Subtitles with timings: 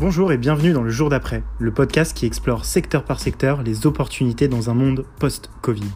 [0.00, 3.84] Bonjour et bienvenue dans le jour d'après, le podcast qui explore secteur par secteur les
[3.84, 5.90] opportunités dans un monde post-Covid.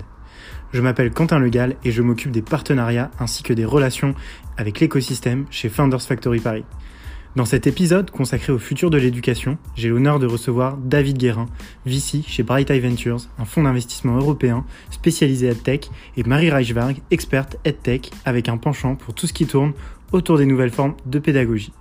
[0.73, 4.17] Je m'appelle Quentin Legal et je m'occupe des partenariats ainsi que des relations
[4.57, 6.65] avec l'écosystème chez Founders Factory Paris.
[7.37, 11.47] Dans cet épisode consacré au futur de l'éducation, j'ai l'honneur de recevoir David Guérin,
[11.87, 17.57] VC chez Bright Eye Ventures, un fonds d'investissement européen spécialisé EdTech, et Marie Reichberg, experte
[17.65, 19.75] EdTech avec un penchant pour tout ce qui tourne
[20.11, 21.73] autour des nouvelles formes de pédagogie.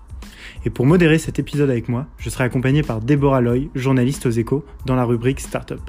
[0.63, 4.31] Et pour modérer cet épisode avec moi, je serai accompagné par Déborah Loy, journaliste aux
[4.31, 5.81] échos, dans la rubrique Startup.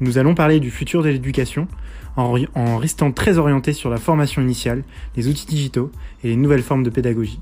[0.00, 1.68] Nous allons parler du futur de l'éducation
[2.16, 4.82] en, restant très orienté sur la formation initiale,
[5.14, 5.92] les outils digitaux
[6.24, 7.40] et les nouvelles formes de pédagogie.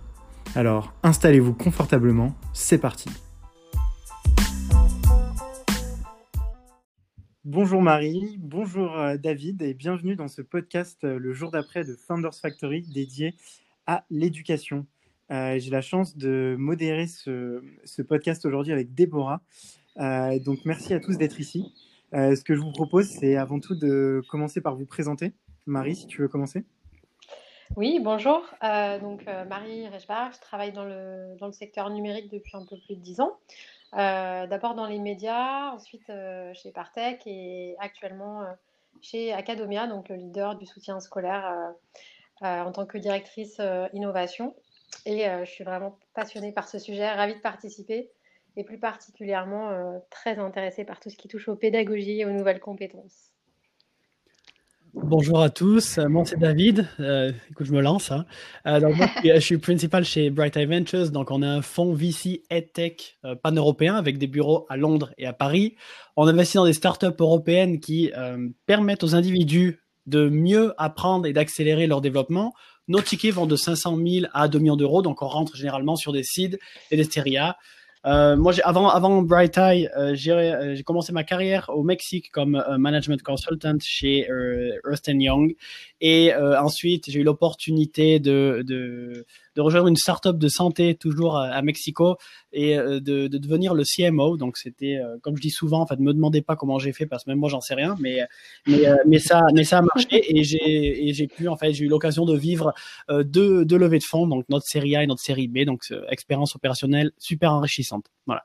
[0.57, 3.09] Alors installez-vous confortablement, c'est parti.
[7.45, 11.95] Bonjour Marie, bonjour euh, David et bienvenue dans ce podcast euh, le jour d'après de
[11.95, 13.35] Founders Factory dédié
[13.87, 14.87] à l'éducation.
[15.31, 17.63] Euh, j'ai la chance de modérer ce,
[18.03, 19.41] podcast aujourd'hui avec Déborah.
[19.99, 21.73] Euh, donc merci à tous d'être ici.
[22.15, 25.33] Euh, ce que je vous propose, c'est avant tout de commencer par vous présenter.
[25.67, 26.65] Marie, si tu veux commencer.
[27.77, 28.43] Oui, bonjour.
[28.61, 33.21] donc Marie Rechbar, je travaille dans le, secteur numérique depuis un peu plus de dix
[33.21, 33.39] ans.
[33.93, 36.11] D'abord dans les médias, ensuite
[36.55, 38.43] chez Partech et actuellement
[39.01, 41.73] chez Academia, donc le leader du soutien scolaire
[42.41, 43.61] en tant que directrice
[43.93, 44.57] innovation.
[45.07, 48.11] Et euh, je suis vraiment passionnée par ce sujet, ravie de participer
[48.57, 52.33] et plus particulièrement euh, très intéressée par tout ce qui touche aux pédagogies et aux
[52.33, 53.33] nouvelles compétences.
[54.93, 56.89] Bonjour à tous, euh, moi c'est David.
[57.51, 58.11] écoute, je me lance.
[58.11, 58.27] Hein.
[58.65, 61.11] je suis principal chez Bright Eye Ventures.
[61.11, 65.33] Donc on a un fonds VC EdTech pan-européen avec des bureaux à Londres et à
[65.33, 65.77] Paris.
[66.17, 68.13] On investit dans des startups européennes qui
[68.67, 72.53] permettent aux individus de mieux apprendre et d'accélérer leur développement
[72.89, 76.13] nos tickets vont de 500 000 à 2 millions d'euros, donc on rentre généralement sur
[76.13, 76.59] des seeds
[76.91, 77.57] et des stéria.
[78.07, 83.23] Euh, moi, avant, Bright Eye, euh, euh, j'ai commencé ma carrière au Mexique comme management
[83.23, 84.27] consultant chez
[84.85, 85.55] Ernst Young.
[86.01, 89.27] Et ensuite, j'ai eu l'opportunité de,
[89.61, 92.17] de, rejoindre une startup de santé toujours à, Mexico
[92.53, 94.37] et de, de, devenir le CMO.
[94.37, 97.25] Donc, c'était, comme je dis souvent, en fait, me demandez pas comment j'ai fait parce
[97.25, 97.97] que même moi, j'en sais rien.
[98.01, 98.21] Mais,
[98.67, 101.85] mais, mais, ça, mais ça a marché et j'ai, et j'ai pu, en fait, j'ai
[101.85, 102.73] eu l'occasion de vivre
[103.09, 105.65] deux, deux levées de fonds, donc notre série A et notre série B.
[105.65, 108.07] Donc, expérience opérationnelle super enrichissante.
[108.27, 108.45] Voilà.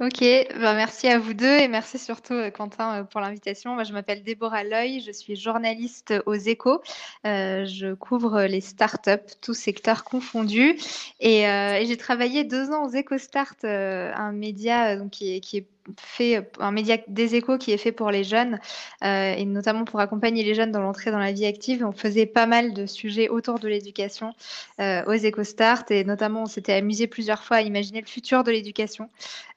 [0.00, 3.74] Ok, ben, merci à vous deux et merci surtout euh, Quentin euh, pour l'invitation.
[3.74, 6.82] Moi, je m'appelle Déborah Loy, je suis journaliste aux échos.
[7.24, 10.76] Euh, je couvre les startups, tous secteurs confondus.
[11.20, 11.44] Et,
[11.86, 15.66] j'ai travaillé deux ans aux EcoStart, un média qui est
[15.98, 18.58] fait un média des échos qui est fait pour les jeunes
[19.02, 21.84] euh, et notamment pour accompagner les jeunes dans l'entrée dans la vie active.
[21.84, 24.32] On faisait pas mal de sujets autour de l'éducation
[24.80, 28.50] euh, aux EcoStart et notamment on s'était amusé plusieurs fois à imaginer le futur de
[28.50, 29.10] l'éducation.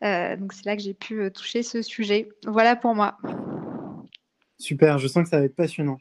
[0.03, 2.29] Euh, donc c'est là que j'ai pu toucher ce sujet.
[2.45, 3.17] Voilà pour moi.
[4.59, 5.99] Super, je sens que ça va être passionnant.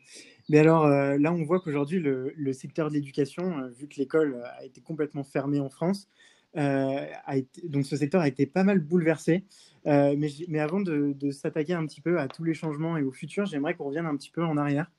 [0.48, 4.81] Mais alors là, on voit qu'aujourd'hui, le, secteur de l'éducation, vu que l'école a été
[4.81, 6.08] complètement fermée en France,
[6.56, 9.44] été, donc ce secteur a été pas mal bouleversé.
[9.87, 10.17] Euh,
[10.49, 13.75] mais, avant de, s'attaquer un petit peu à tous les changements et au futur, j'aimerais
[13.75, 14.91] qu'on revienne un petit peu en arrière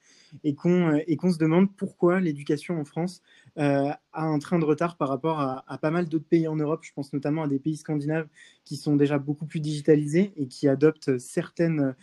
[0.43, 3.21] et qu'on euh, se demande pourquoi l'éducation en France
[3.57, 6.83] euh, a un train de retard par rapport à, pas mal d'autres pays en Europe.
[6.83, 8.27] Je pense notamment à des pays scandinaves
[8.63, 11.95] qui sont déjà beaucoup plus digitalisés et qui adoptent certaines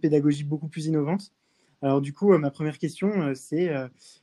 [0.00, 1.32] pédagogies beaucoup plus innovantes.
[1.84, 3.70] Alors du coup, ma première question, c'est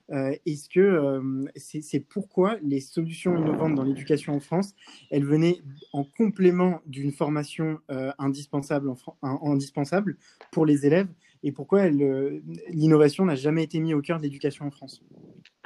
[0.09, 1.21] est-ce que
[1.55, 4.73] c'est pourquoi les solutions innovantes dans l'éducation en France,
[5.11, 5.61] elles venaient
[5.93, 7.79] en complément d'une formation
[8.17, 8.91] indispensable,
[9.21, 10.17] indispensable
[10.51, 11.07] pour les élèves
[11.43, 15.03] et pourquoi l'innovation n'a jamais été mise au cœur de l'éducation en France?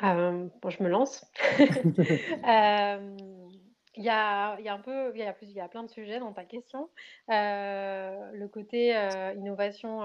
[0.01, 1.25] Bon, Je me lance.
[3.97, 5.69] Il y, a, il y a, un peu, il y a, plus, il y a
[5.69, 6.89] plein de sujets dans ta question.
[7.29, 8.93] le côté
[9.37, 10.01] innovation,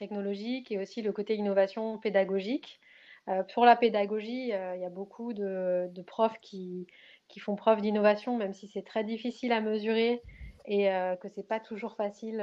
[0.00, 2.80] technologique et aussi le côté innovation pédagogique.
[3.28, 6.86] Euh, pour la pédagogie, euh, il y a beaucoup de, profs qui,
[7.38, 10.20] font preuve d'innovation, même si c'est très difficile à mesurer
[10.66, 12.38] et euh, que c'est pas toujours facile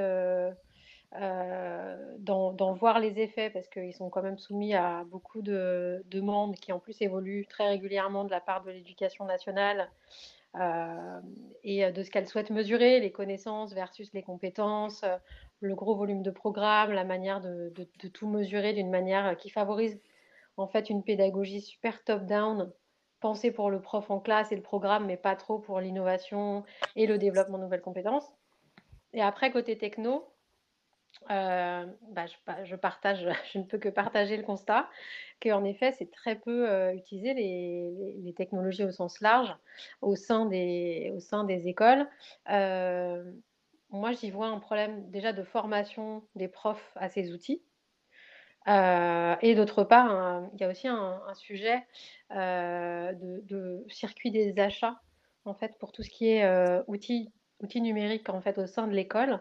[2.20, 6.72] d'en voir les effets parce qu'ils sont quand même soumis à beaucoup de demandes qui
[6.72, 9.90] en plus évoluent très régulièrement de la part de l'éducation nationale.
[11.64, 15.04] Et de ce qu'elle souhaite mesurer, les connaissances versus les compétences,
[15.60, 17.72] le gros volume de programme, la manière de,
[18.14, 20.00] tout mesurer d'une manière qui favorise
[20.58, 22.72] en fait une pédagogie super top-down,
[23.20, 26.64] pensée pour le prof en classe et le programme, mais pas trop pour l'innovation
[26.96, 28.32] et le développement de nouvelles compétences.
[29.14, 30.28] Et après, côté techno,
[31.30, 32.26] bah,
[32.64, 34.90] je, partage, je ne peux que partager le constat
[35.42, 39.56] qu'en effet, c'est très peu utilisé les, technologies au sens large
[40.02, 41.14] au sein des,
[41.66, 42.08] écoles.
[42.48, 47.62] moi, j'y vois un problème déjà de formation des profs à ces outils.
[48.68, 51.86] et d'autre part, il y a aussi un, sujet
[52.32, 55.02] de, circuit des achats,
[55.46, 56.48] en fait, pour tout ce qui est
[56.88, 57.32] outils
[57.62, 59.40] outils numériques en fait au sein de l'école.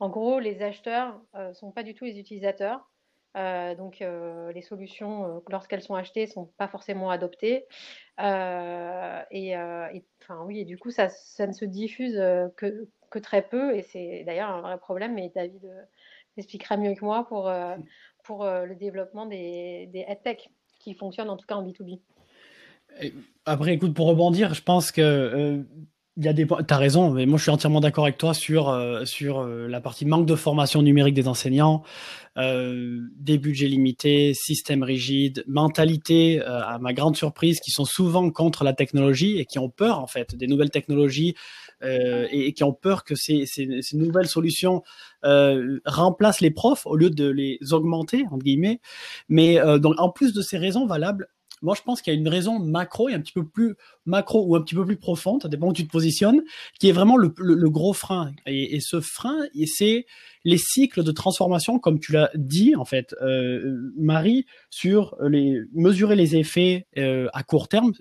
[0.00, 2.88] En gros, les acheteurs ne sont pas du tout les utilisateurs.
[3.36, 7.66] Euh, donc euh, les solutions, euh, lorsqu'elles sont achetées, ne sont pas forcément adoptées.
[8.18, 12.16] et, enfin, oui, et du coup, ça, ça ne se diffuse
[12.56, 13.76] que, que, très peu.
[13.76, 15.14] Et c'est d'ailleurs un vrai problème.
[15.14, 15.70] Mais David
[16.36, 17.52] expliquera mieux que moi pour,
[18.24, 20.48] pour le développement des, des tech
[20.80, 22.00] qui fonctionnent en tout cas en B2B.
[23.44, 25.64] Après, écoute, pour rebondir, je pense que
[26.18, 28.70] il y a des t'as raison mais moi je suis entièrement d'accord avec toi sur
[28.70, 31.84] euh, sur euh, la partie manque de formation numérique des enseignants
[32.36, 38.28] euh, des budgets limités système rigide mentalité euh, à ma grande surprise qui sont souvent
[38.30, 41.36] contre la technologie et qui ont peur en fait des nouvelles technologies
[41.80, 44.82] et, et, qui ont peur que ces, ces, ces nouvelles solutions
[45.22, 48.80] remplacent les profs au lieu de les augmenter entre guillemets.
[49.28, 51.28] Mais donc en plus de ces raisons valables
[51.62, 53.74] moi, je pense qu'il y a une raison macro et un petit peu plus
[54.06, 56.42] macro ou un petit peu plus profonde, ça dépend où tu te positionnes,
[56.78, 57.28] qui est vraiment le,
[57.70, 58.32] gros frein.
[58.46, 60.06] Et, ce frein, c'est
[60.44, 66.16] les cycles de transformation, comme tu l'as dit, en fait, euh, Marie, sur les mesurer
[66.16, 67.92] les effets euh, à court terme.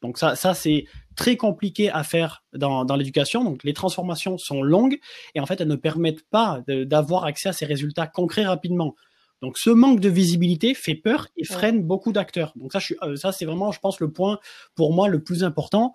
[0.00, 0.84] Donc ça, c'est
[1.16, 3.42] très compliqué à faire dans, dans l'éducation.
[3.42, 4.98] Donc les transformations sont longues
[5.34, 8.94] et en fait elles ne permettent pas d'avoir accès à ces résultats concrets rapidement.
[9.40, 12.52] Donc ce manque de visibilité fait peur et freine beaucoup d'acteurs.
[12.56, 14.38] Donc ça, je euh, ça c'est vraiment, je pense, le point
[14.74, 15.94] pour moi le plus important.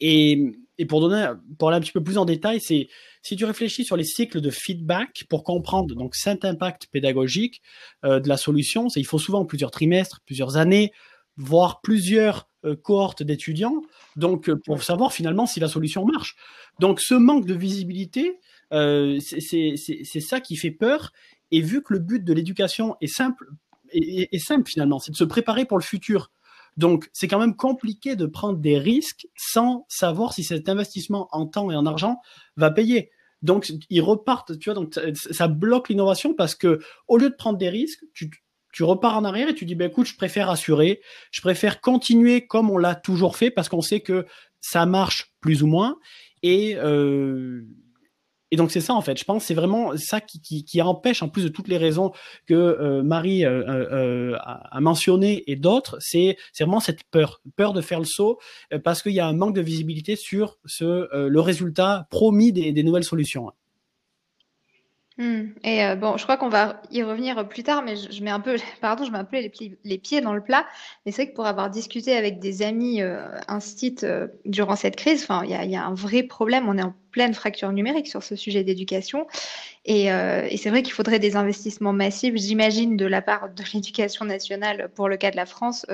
[0.00, 2.88] Et, et pour donner, pour aller un petit peu plus en détail, c'est
[3.22, 7.62] si tu réfléchis sur les cycles de feedback pour comprendre donc cet impact pédagogique
[8.04, 10.92] euh, de la solution, c'est il faut souvent plusieurs trimestres, plusieurs années,
[11.36, 13.82] voire plusieurs euh, cohortes d'étudiants.
[14.16, 16.36] Donc pour savoir finalement si la solution marche.
[16.80, 18.38] Donc ce manque de visibilité,
[18.72, 21.12] euh, c'est ça qui fait peur
[21.54, 23.46] et vu que le but de l'éducation est simple,
[23.92, 26.32] est, simple finalement, c'est de se préparer pour le futur.
[26.76, 31.46] Donc, c'est quand même compliqué de prendre des risques sans savoir si cet investissement en
[31.46, 32.20] temps et en argent
[32.56, 33.12] va payer.
[33.40, 37.56] Donc, ils repartent, tu vois, donc ça bloque l'innovation parce que au lieu de prendre
[37.56, 41.40] des risques, tu, repars en arrière et tu dis, ben écoute, je préfère assurer, je
[41.40, 44.26] préfère continuer comme on l'a toujours fait parce qu'on sait que
[44.60, 45.98] ça marche plus ou moins
[46.42, 47.64] et euh,
[48.54, 49.18] et donc c'est ça en fait.
[49.18, 52.12] Je pense c'est vraiment ça qui, qui, empêche en plus de toutes les raisons
[52.46, 57.80] que euh, Marie euh, euh, a, mentionné et d'autres, c'est vraiment cette peur, peur de
[57.80, 58.38] faire le saut
[58.84, 63.02] parce qu'il y a un manque de visibilité sur ce le résultat promis des nouvelles
[63.02, 63.50] solutions.
[65.16, 65.50] Hmm.
[65.62, 68.40] Et euh, bon, je crois qu'on va y revenir plus tard, mais je, mets un
[68.40, 70.66] peu, pardon, je mets un peu les, pieds, dans le plat.
[71.06, 73.24] Mais c'est vrai que pour avoir discuté avec des amis euh,
[74.02, 76.68] euh, durant cette crise, enfin, il y a, un vrai problème.
[76.68, 79.28] On est en pleine fracture numérique sur ce sujet d'éducation,
[79.88, 84.24] euh, et c'est vrai qu'il faudrait des investissements massifs, j'imagine, de la part de l'éducation
[84.24, 85.86] nationale pour le cas de la France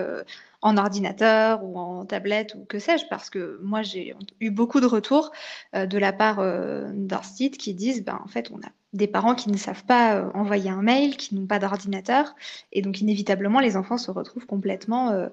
[0.63, 4.87] en ordinateur ou en tablette ou que sais-je, parce que moi j'ai eu beaucoup de
[4.87, 5.33] retours
[5.75, 9.07] euh, de la part euh, d'un site qui disent, ben, en fait, on a des
[9.07, 12.35] parents qui ne savent pas euh, envoyer un mail, qui n'ont pas d'ordinateur,
[12.73, 15.29] et donc inévitablement les enfants se retrouvent complètement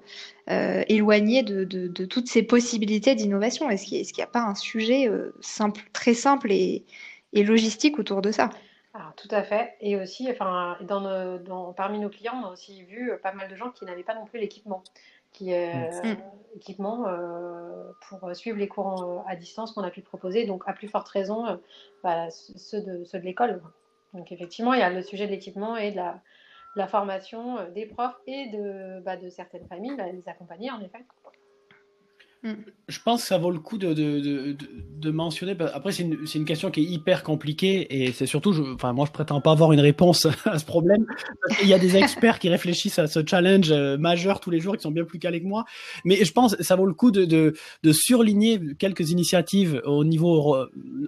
[0.46, 3.68] éloignés de, de, toutes ces possibilités d'innovation.
[3.68, 6.84] Est-ce qu'il n'y a, pas un sujet simple, très simple et,
[7.32, 8.50] et logistique autour de ça?
[8.94, 9.74] Ah, tout à fait.
[9.80, 10.76] Et aussi, enfin,
[11.76, 14.24] parmi nos clients, on a aussi vu pas mal de gens qui n'avaient pas non
[14.24, 14.82] plus l'équipement
[15.32, 16.16] qui est mm.
[16.56, 20.46] équipement euh, pour suivre les cours euh, à distance qu'on a pu proposer.
[20.46, 21.56] Donc, à plus forte raison, euh,
[22.02, 23.62] bah, ceux de, ceux de l'école.
[24.14, 26.20] Donc, effectivement, il y a le sujet de l'équipement et de la,
[26.76, 31.04] la, formation des profs et de, bah, de certaines familles, bah, les accompagner, en effet.
[32.42, 32.52] Mm.
[32.88, 34.56] Je pense que ça vaut le coup de, de, de,
[34.96, 35.56] de mentionner.
[35.74, 39.06] Après, c'est une, une, question qui est hyper compliquée et c'est surtout, je, enfin, moi,
[39.06, 41.04] je prétends pas avoir une réponse à ce problème.
[41.62, 44.76] Il y a des experts qui réfléchissent à ce challenge euh, majeur tous les jours,
[44.76, 45.64] qui sont bien plus calés que moi.
[46.04, 47.54] Mais je pense que ça vaut le coup de,
[47.92, 50.56] surligner quelques initiatives au niveau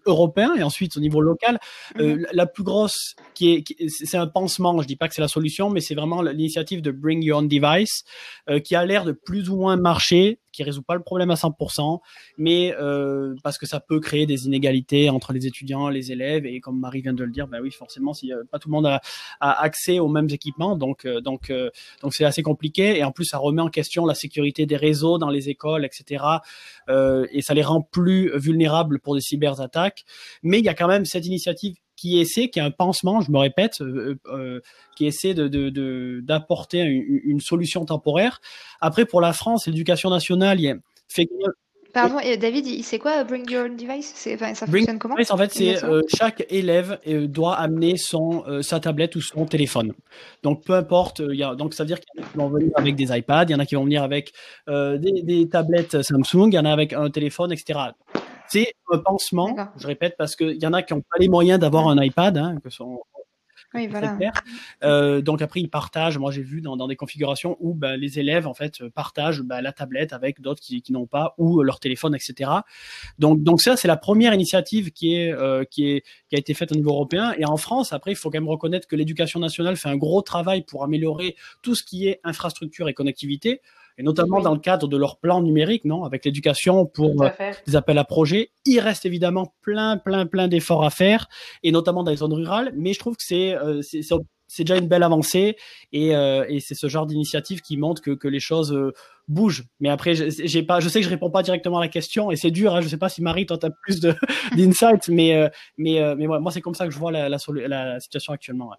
[0.06, 1.58] européen et ensuite au niveau local.
[1.98, 2.26] Euh, mm-hmm.
[2.32, 4.80] la plus grosse, qui est, c'est un pansement.
[4.82, 7.48] Je dis pas que c'est la solution, mais c'est vraiment l'initiative de Bring Your Own
[7.48, 8.04] Device,
[8.48, 11.34] euh, qui a l'air de plus ou moins marcher qui résout pas le problème à
[11.34, 12.00] 100%,
[12.38, 16.60] mais euh, parce que ça peut créer des inégalités entre les étudiants, les élèves, et
[16.60, 19.00] comme Marie vient de le dire, bah oui, forcément, si pas tout le monde a,
[19.40, 21.70] a, accès aux mêmes équipements, donc euh, donc euh,
[22.02, 25.18] donc c'est assez compliqué, et en plus ça remet en question la sécurité des réseaux
[25.18, 26.24] dans les écoles, etc.
[26.88, 30.04] Euh, et ça les rend plus vulnérables pour des cyberattaques.
[30.42, 33.30] Mais il y a quand même cette initiative qui essaie, qui a un pansement, je
[33.30, 33.82] me répète,
[34.96, 38.40] qui essaie de d'apporter une, une, solution temporaire.
[38.80, 41.28] Après, pour la France, l'éducation nationale, il fait
[41.92, 44.14] Pardon, et David, c'est quoi Bring Your Own Device?
[44.14, 48.78] Ça fonctionne comment En fait, c'est euh, chaque élève euh, doit amener son euh, sa
[48.78, 49.92] tablette ou son téléphone.
[50.42, 52.48] Donc peu importe, y a, donc ça veut dire qu'il y en a qui vont
[52.48, 54.32] venir avec des iPads, il y en a qui vont venir avec
[54.68, 57.78] des, des, tablettes Samsung, il y en a avec un téléphone, etc.
[58.50, 61.60] C'est un pansement, je répète, parce qu'il y en a qui n'ont pas les moyens
[61.60, 63.00] d'avoir un iPad, hein, que sont
[63.72, 64.18] oui, voilà.
[64.82, 66.18] Euh, donc après, ils partagent.
[66.18, 69.62] Moi, j'ai vu dans, dans, des configurations où bah, les élèves en fait partagent bah,
[69.62, 72.50] la tablette avec d'autres qui, qui n'ont pas ou leur téléphone, etc.
[73.20, 76.52] Donc, donc ça, c'est la première initiative qui est euh, qui est qui a été
[76.52, 77.32] faite au niveau européen.
[77.38, 80.22] Et en France, après, il faut quand même reconnaître que l'éducation nationale fait un gros
[80.22, 83.60] travail pour améliorer tout ce qui est infrastructure et connectivité
[83.98, 87.28] et notamment dans le cadre de leur plan numérique, non, avec l'éducation pour euh,
[87.66, 88.50] des appels à projets.
[88.64, 91.28] Il reste évidemment plein, plein, plein d'efforts à faire,
[91.62, 92.72] et notamment dans les zones rurales.
[92.76, 93.82] Mais je trouve que c'est euh,
[94.52, 95.56] c'est déjà une belle avancée,
[95.92, 98.76] et, euh, et c'est ce genre d'initiative qui montre que, que les choses
[99.28, 99.64] bougent.
[99.78, 102.36] Mais après, j'ai pas, je sais que je réponds pas directement à la question, et
[102.36, 102.74] c'est dur.
[102.74, 104.00] Hein, je sais pas si Marie, toi, as plus
[104.56, 108.32] d'insights, mais mais mais moi, c'est comme ça que je vois la, la, la situation
[108.32, 108.72] actuellement.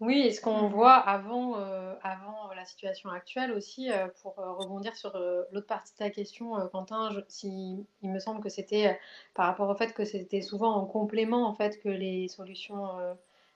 [0.00, 4.52] Oui, et ce qu'on voit avant, euh, avant la situation actuelle aussi, euh, pour euh,
[4.52, 5.18] rebondir sur
[5.50, 8.98] l'autre partie de ta question, Quentin, si, il me semble que c'était
[9.34, 12.90] par rapport au fait que c'était souvent en complément en fait que les solutions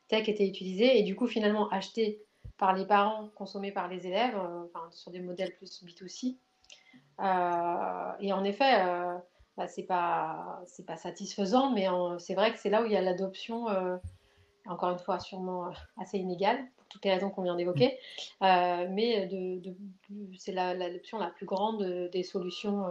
[0.09, 2.21] tech étaient utilisées et du coup finalement achetées
[2.59, 6.39] par les parents, consommées par les élèves, enfin, sur des modèles plus B2C.
[8.21, 8.85] et en effet,
[9.57, 11.87] bah, c'est pas pas satisfaisant, mais
[12.19, 13.69] c'est vrai que c'est là où il y a l'adoption
[14.67, 17.99] encore une fois sûrement euh, assez inégale, pour toutes les raisons qu'on vient d'évoquer,
[18.43, 19.61] euh, mais de,
[20.39, 22.87] c'est l'adoption la, plus grande des solutions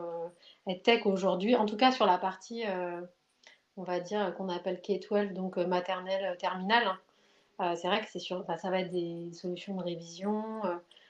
[0.67, 2.63] euh, tech aujourd'hui, en tout cas sur la partie,
[3.77, 6.97] on va dire, qu'on appelle K-12, donc maternelle, terminale.
[7.75, 10.61] c'est vrai que c'est ça va être des solutions de révision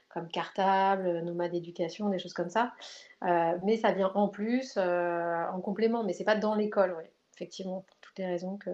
[0.09, 2.73] comme cartable, nomade d'éducation, des choses comme ça.
[3.21, 7.97] mais ça vient en plus, en complément, mais c'est pas dans l'école, ouais, effectivement, pour
[8.01, 8.69] toutes les raisons que,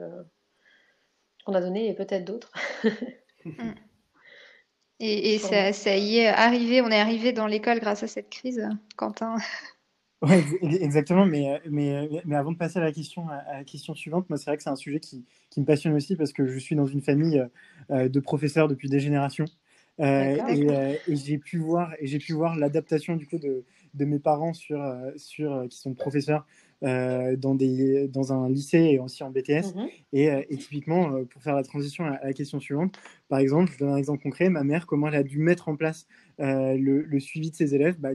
[1.48, 2.51] qu'on a donné et peut-être d'autres.
[3.46, 3.51] Mm.
[5.00, 9.38] et, ça, y est arrivé, on est arrivé dans l'école grâce à cette crise, Quentin.
[10.24, 10.44] Oui,
[10.82, 11.27] exactement.
[11.27, 14.46] Mais, mais, mais avant de passer à la question, à la question suivante, moi, c'est
[14.46, 16.88] vrai que c'est un sujet qui, qui, me passionne aussi parce que je suis dans
[16.88, 17.46] une famille
[17.92, 19.46] euh, de professeurs depuis des générations.
[20.00, 23.63] Euh, euh, et, j'ai pu voir et j'ai pu voir l'adaptation du coup de,
[23.94, 24.80] de mes parents sur,
[25.18, 29.74] sur qui sont professeurs euh, dans, des, dans un lycée et aussi en BTS.
[29.75, 29.88] Mhm.
[30.13, 32.96] et, euh, et, typiquement, euh, pour faire la transition à, la question suivante,
[33.29, 35.75] par exemple, je donne un exemple concret, ma mère, comment elle a dû mettre en
[35.75, 36.07] place
[36.39, 38.10] le, le, suivi de ses élèves bah,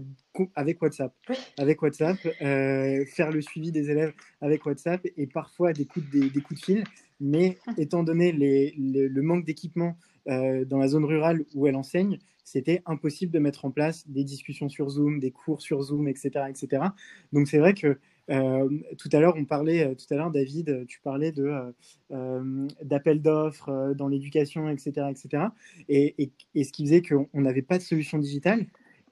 [0.55, 1.13] avec WhatsApp.
[1.59, 6.41] Avec WhatsApp, faire le suivi des élèves avec WhatsApp et parfois des coups de, des,
[6.41, 6.85] coups de fil.
[7.21, 12.83] Mais étant donné les, le manque d'équipement dans la zone rurale où elle enseigne, c'était
[12.87, 16.45] impossible de mettre en place des discussions sur Zoom, des cours sur Zoom, etc.
[16.49, 16.85] etc.
[17.33, 17.99] Donc c'est vrai que
[18.31, 23.21] euh, tout à l'heure, on parlait, euh, tout à l'heure, David, tu parlais euh, d'appels
[23.21, 25.45] d'offres dans l'éducation, etc., etc.
[25.89, 28.67] Et, ce qui faisait qu'on n'avait pas de solution digitale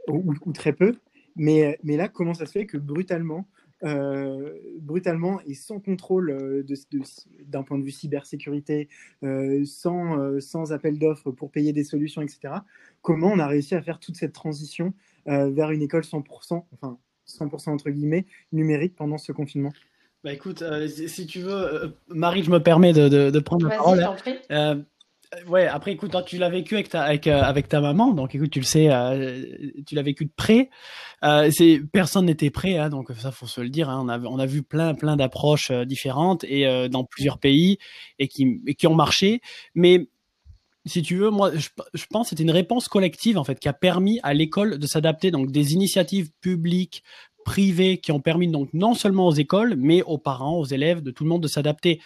[0.09, 0.97] ou, très peu.
[1.37, 3.47] Mais, là, comment ça se fait que brutalement,
[4.81, 6.64] brutalement et sans contrôle
[7.47, 8.88] d'un point de vue cybersécurité,
[9.64, 12.55] sans, sans appel d'offres pour payer des solutions, etc.
[13.02, 14.93] Comment on a réussi à faire toute cette transition
[15.26, 16.99] vers une école 100%, enfin
[17.31, 19.73] 100% entre guillemets numérique pendant ce confinement
[20.23, 23.77] bah écoute, euh, si tu veux, euh, Marie, je me permets de, de, prendre la
[23.77, 24.07] parole.
[24.51, 24.75] Euh,
[25.49, 28.59] ouais, après, écoute, tu l'as vécu avec ta, avec, avec ta maman, donc écoute, tu
[28.59, 28.91] le sais,
[29.87, 30.69] tu l'as vécu de près.
[31.23, 33.89] c'est personne n'était prêt, hein, donc ça faut se le dire.
[33.89, 37.79] Hein, on a, on a vu plein, plein d'approches différentes et dans plusieurs pays
[38.19, 39.41] et qui, et qui ont marché,
[39.75, 40.10] mais
[40.87, 41.69] si tu veux, moi, je,
[42.11, 45.31] pense que c'était une réponse collective en fait qui a permis à l'école de s'adapter.
[45.31, 47.03] Donc des initiatives publiques,
[47.50, 51.11] privés qui ont permis donc non seulement aux écoles, mais aux parents, aux élèves, de
[51.11, 52.00] tout le monde de s'adapter.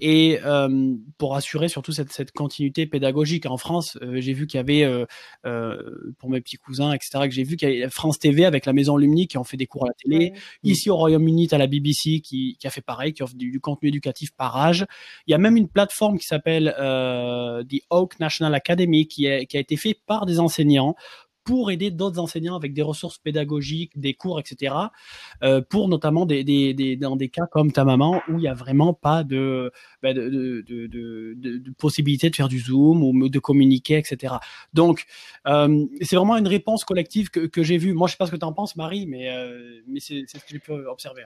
[0.00, 3.44] Et euh, pour assurer surtout cette, cette, continuité pédagogique.
[3.44, 4.84] En France, euh, j'ai vu qu'il y avait,
[5.44, 5.76] euh,
[6.18, 8.72] pour mes petits cousins, etc., que j'ai vu qu'il y avait France TV avec la
[8.72, 10.32] Maison Lumni qui ont fait des cours à la télé.
[10.62, 13.90] Ici au Royaume-Uni, à la BBC qui, qui, a fait pareil, qui offre du, contenu
[13.90, 14.86] éducatif par âge.
[15.26, 19.58] Il y a même une plateforme qui s'appelle The Oak National Academy qui, est, qui
[19.58, 20.94] a été faite par des enseignants
[21.46, 24.74] pour aider d'autres enseignants avec des ressources pédagogiques, des cours, etc.
[25.44, 28.48] Euh, pour notamment des, des, des, dans des cas comme ta maman où il n'y
[28.48, 29.70] a vraiment pas de,
[30.02, 34.34] bah de, de, de, de, possibilité de faire du Zoom ou de communiquer, etc.
[34.74, 35.04] Donc,
[35.46, 37.94] euh, c'est vraiment une réponse collective que, que j'ai vue.
[37.94, 40.34] Moi, je sais pas ce que tu en penses, Marie, mais, euh, mais c'est ce
[40.34, 41.22] que j'ai pu observer.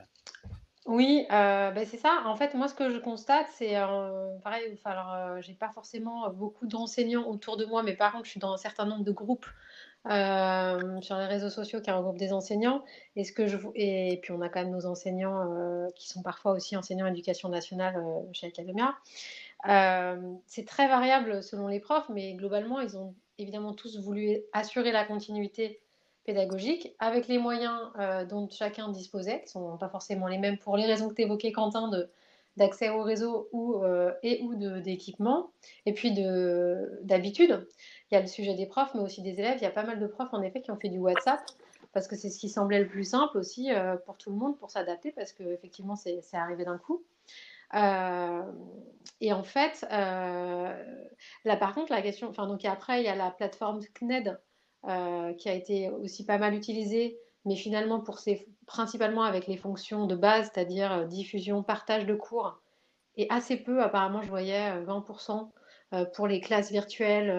[0.86, 2.22] Oui, euh, ben, c'est ça.
[2.24, 4.78] En fait, moi, ce que je constate, c'est euh, pareil.
[4.84, 8.40] Alors, euh, j'ai pas forcément beaucoup d'enseignants autour de moi, mais par contre, je suis
[8.40, 9.46] dans un certain nombre de groupes
[10.06, 12.82] euh, sur les réseaux sociaux qui regroupent des enseignants.
[13.14, 16.52] Et ce que je et puis on a quand même nos enseignants qui sont parfois
[16.52, 18.96] aussi enseignants éducation nationale chez Academia.
[20.46, 25.04] C'est très variable selon les profs, mais globalement, ils ont évidemment tous voulu assurer la
[25.04, 25.82] continuité
[26.30, 30.58] pédagogique avec les moyens euh, dont chacun disposait, qui ne sont pas forcément les mêmes
[30.58, 31.90] pour les raisons que tu évoquais, Quentin,
[32.56, 35.50] d'accès au réseau ou, euh, et ou d'équipement,
[35.86, 37.66] et puis de, d'habitude.
[38.10, 39.56] Il y a le sujet des profs, mais aussi des élèves.
[39.56, 41.40] Il y a pas mal de profs, en effet, qui ont fait du WhatsApp,
[41.92, 44.56] parce que c'est ce qui semblait le plus simple aussi euh, pour tout le monde,
[44.56, 47.02] pour s'adapter, parce qu'effectivement, c'est, arrivé d'un coup.
[49.20, 51.06] Et en fait, euh,
[51.44, 54.38] là par contre, la question, enfin donc après, il y a la plateforme CNED
[54.88, 59.56] euh, qui a été aussi pas mal utilisée, mais finalement pour ses, principalement avec les
[59.56, 62.60] fonctions de base, c'est-à-dire euh, diffusion, partage de cours,
[63.16, 65.50] et assez peu, apparemment, je voyais euh, 20%
[65.92, 67.30] euh, pour les classes virtuelles,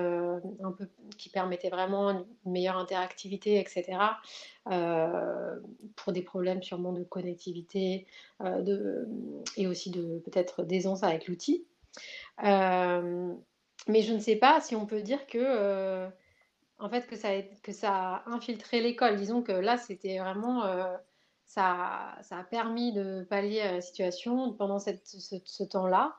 [0.61, 3.97] un peu, qui permettaient vraiment une meilleure interactivité, etc.
[5.95, 8.05] Pour des problèmes sûrement de connectivité
[9.55, 11.65] et aussi de peut-être d'aisance avec l'outil.
[12.43, 16.09] Mais je ne sais pas si on peut dire que,
[16.81, 19.15] en fait, que ça a, infiltré l'école.
[19.15, 20.95] Disons que là, c'était vraiment, euh,
[21.45, 26.15] ça, a permis de pallier à la situation pendant ce, ce temps-là.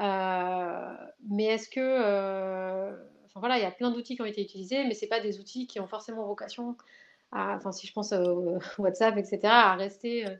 [0.00, 0.96] Euh,
[1.30, 2.96] mais est-ce que, euh,
[3.36, 5.66] voilà, il y a plein d'outils qui ont été utilisés, mais c'est pas des outils
[5.66, 6.76] qui ont forcément vocation
[7.32, 10.34] enfin si je pense au WhatsApp, etc., à rester euh,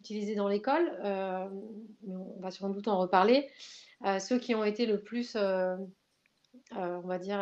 [0.00, 0.98] utilisés dans l'école.
[1.04, 1.48] Euh,
[2.08, 3.48] on va sans doute en reparler.
[4.04, 5.76] Euh, ceux qui ont été le plus, euh,
[6.76, 7.38] euh, on va dire,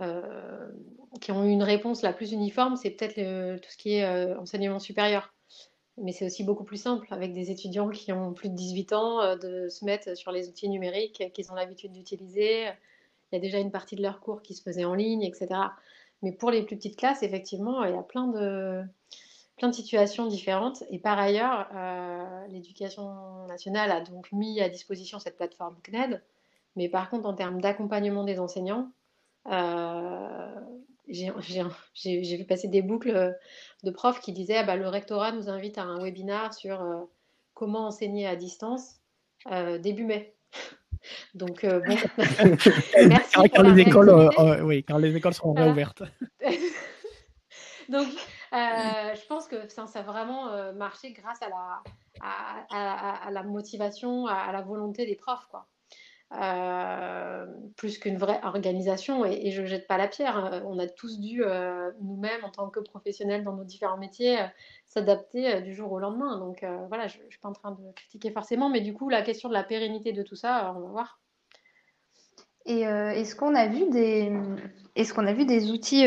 [0.00, 0.70] euh,
[1.20, 3.14] qui ont eu une réponse la plus uniforme, c'est peut-être
[3.60, 5.32] tout ce qui est euh, enseignement supérieur.
[5.98, 9.22] Mais c'est aussi beaucoup plus simple avec des étudiants qui ont plus de 18 ans
[9.22, 12.64] euh, de se mettre sur les outils numériques qu'ils ont l'habitude d'utiliser.
[13.32, 15.48] Il y a déjà une partie de leurs cours qui se faisait en ligne, etc.
[16.22, 18.82] Mais pour les plus petites classes, effectivement, il y a plein de,
[19.56, 20.84] plein de situations différentes.
[20.90, 21.68] Et par ailleurs,
[22.48, 26.22] l'éducation nationale a donc mis à disposition cette plateforme CNED.
[26.76, 28.90] Mais par contre, en termes d'accompagnement des enseignants,
[29.50, 30.54] euh,
[31.08, 33.36] j'ai vu passer des boucles
[33.84, 37.04] de profs qui disaient ah bah, le rectorat nous invite à un webinar sur euh,
[37.54, 38.96] comment enseigner à distance
[39.50, 40.34] euh, début mai.
[41.34, 41.96] Donc, euh, bon,
[43.06, 46.02] merci Quand, pour quand la les écoles, euh, euh, oui, quand les écoles seront réouvertes.
[47.88, 51.82] Donc, euh, je pense que ça, ça a vraiment euh, marché grâce à la,
[52.20, 55.66] à, à- à la motivation, à, à la volonté des profs, quoi.
[56.32, 59.24] Euh, plus qu'une vraie organisation.
[59.24, 60.36] Et, je ne jette pas la pierre.
[60.36, 60.62] hein.
[60.66, 64.46] On a tous dû, euh, nous-mêmes, en tant que professionnels dans nos différents métiers, euh,
[64.86, 66.38] s'adapter du jour au lendemain.
[66.38, 68.68] Donc, voilà, je ne suis pas en train de critiquer forcément.
[68.68, 71.20] Mais du coup, la question de la pérennité de tout ça, on va voir.
[72.68, 73.84] Et est-ce qu'on a vu
[75.44, 76.06] des, outils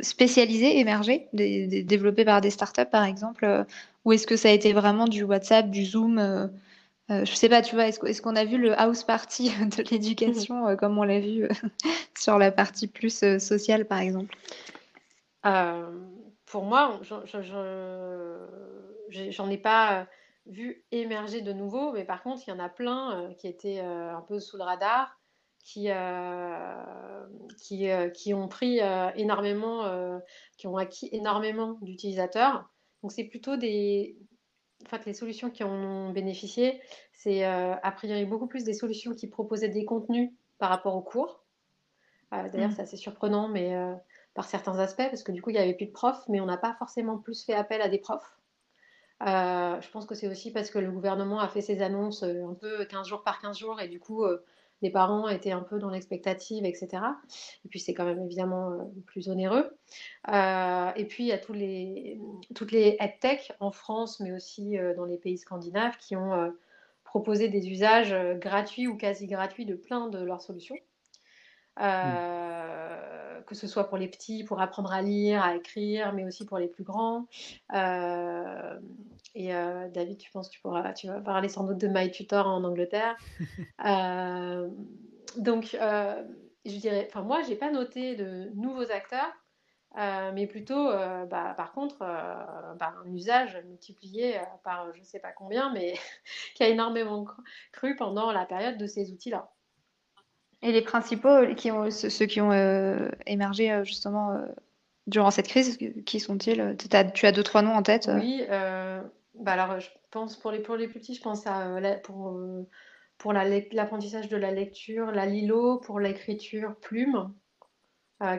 [0.00, 3.64] spécialisés émerger, développés par des startups par exemple,
[4.04, 6.50] ou est-ce que ça a été vraiment du WhatsApp, du Zoom,
[7.10, 10.66] euh, je sais pas, tu vois, est-ce, qu'on a vu le house party de l'éducation
[10.68, 11.48] euh, comme on l'a vu euh,
[12.18, 14.34] sur la partie plus euh, sociale par exemple?
[16.46, 18.46] Pour moi, je- je- je-
[19.08, 20.06] j'ai- j'en ai pas
[20.46, 24.20] vu émerger de nouveau, mais par contre, il y en a plein qui étaient un
[24.22, 25.20] peu sous le radar,
[25.62, 25.88] qui,
[28.14, 28.80] qui, ont pris
[29.14, 30.20] énormément,
[30.56, 32.68] qui ont acquis énormément d'utilisateurs.
[33.02, 34.18] Donc, c'est plutôt des,
[34.90, 36.80] en fait, les solutions qui en ont bénéficié,
[37.12, 41.02] c'est euh, a priori beaucoup plus des solutions qui proposaient des contenus par rapport aux
[41.02, 41.44] cours.
[42.32, 42.74] Euh, d'ailleurs, Mm.
[42.74, 43.94] c'est assez surprenant, mais euh,
[44.34, 46.46] par certains aspects, parce que du coup, il n'y avait plus de profs, mais on
[46.46, 48.36] n'a pas forcément plus fait appel à des profs.
[49.20, 52.84] Je pense que c'est aussi parce que le gouvernement a fait ses annonces un peu
[52.86, 54.24] 15 jours par 15 jours, et du coup,
[54.82, 56.88] les parents étaient un peu dans l'expectative, etc.
[57.64, 59.70] Et puis, c'est quand même évidemment euh, plus onéreux.
[60.28, 62.20] Euh, et puis, il y a tous les,
[62.54, 66.52] toutes les EdTech en France, mais aussi euh, dans les pays scandinaves, qui ont
[67.04, 70.76] proposé des usages gratuits ou quasi gratuits de plein de leurs solutions.
[71.80, 76.44] Euh, que ce soit pour les petits, pour apprendre à lire, à écrire, mais aussi
[76.46, 77.26] pour les plus grands.
[77.74, 78.78] Euh,
[79.34, 82.46] et euh, David, tu penses que tu pourras, tu vas parler sans doute de MyTutor
[82.46, 83.16] en Angleterre.
[83.86, 84.68] Euh,
[85.38, 89.32] donc, je dirais, enfin moi, j'ai pas noté de nouveaux acteurs,
[89.98, 95.18] euh, mais plutôt, euh, bah, par contre, euh, bah, un usage multiplié par je sais
[95.18, 95.94] pas combien, mais
[96.54, 99.50] qui a énormément cru cru pendant la période de ces outils-là.
[100.62, 104.46] Et les principaux euh, qui ont, ceux qui ont euh, émergé euh, justement euh,
[105.06, 106.76] durant cette crise, qui sont-ils?
[106.76, 108.10] Tu as deux, trois noms en tête?
[108.14, 109.02] Oui, euh,
[109.34, 112.38] bah alors, je pense pour les, pour les plus petits, je pense à pour,
[113.16, 117.32] pour l'apprentissage de la lecture, la Lilo, pour l'écriture Plume,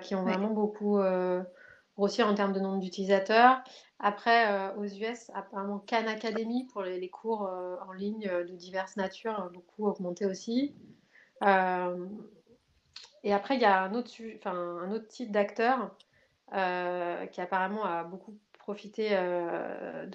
[0.01, 0.99] qui ont vraiment beaucoup
[1.97, 3.63] grossi en termes de nombre d'utilisateurs.
[3.99, 7.49] Après, aux US, apparemment Khan Academy pour les, cours
[7.87, 10.75] en ligne de diverses natures a beaucoup augmenté aussi.
[11.41, 15.95] Et après, il y a un autre, type d'acteur
[16.51, 20.05] qui apparemment a beaucoup profiter euh,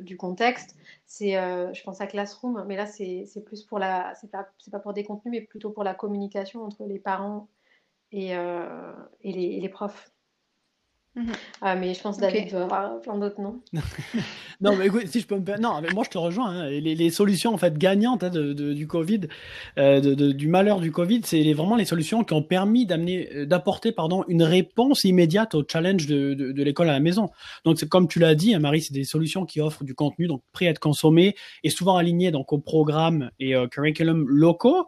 [0.00, 0.76] du contexte.
[1.04, 4.48] C'est, euh, je pense à Classroom, mais là c'est plus pour la, c'est pas,
[4.80, 7.48] pour des contenus, mais plutôt pour la communication entre les parents
[8.14, 8.92] euh,
[9.22, 10.10] et les, profs.
[11.16, 11.32] Mhm.
[11.62, 13.60] Ah, mais je pense que David doit avoir plein d'autres noms.
[14.60, 16.50] non, mais écoute, si je peux me Non, mais moi je te rejoins.
[16.50, 16.68] Hein.
[16.68, 19.22] Les, les, solutions en fait gagnantes hein, de, de, du Covid,
[19.78, 23.46] euh, de, du malheur du Covid, c'est vraiment les solutions qui ont permis d'amener, euh,
[23.46, 27.30] d'apporter pardon, une réponse immédiate au challenge de, de l'école à la maison.
[27.64, 30.26] Donc c'est comme tu l'as dit, hein, Marie, c'est des solutions qui offrent du contenu
[30.26, 34.86] donc prêt à être consommé et souvent aligné donc aux programmes et euh, curriculum locaux.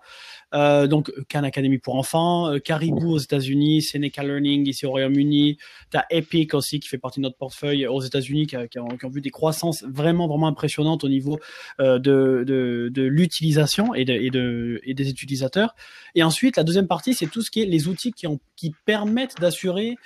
[0.54, 5.58] Euh, donc Khan Academy pour enfants, euh, Caribou aux États-Unis, Seneca Learning ici au Royaume-Uni,
[5.90, 9.30] t'as Epic aussi qui fait partie de notre portefeuille aux États-Unis qui, ont, vu des
[9.30, 11.38] croissances vraiment vraiment impressionnantes au niveau
[11.80, 15.74] euh, de, de, l'utilisation et, de, et, de, et des utilisateurs.
[16.14, 18.26] Et ensuite la deuxième partie c'est tout ce qui est les outils qui,
[18.56, 19.96] qui permettent d'assurer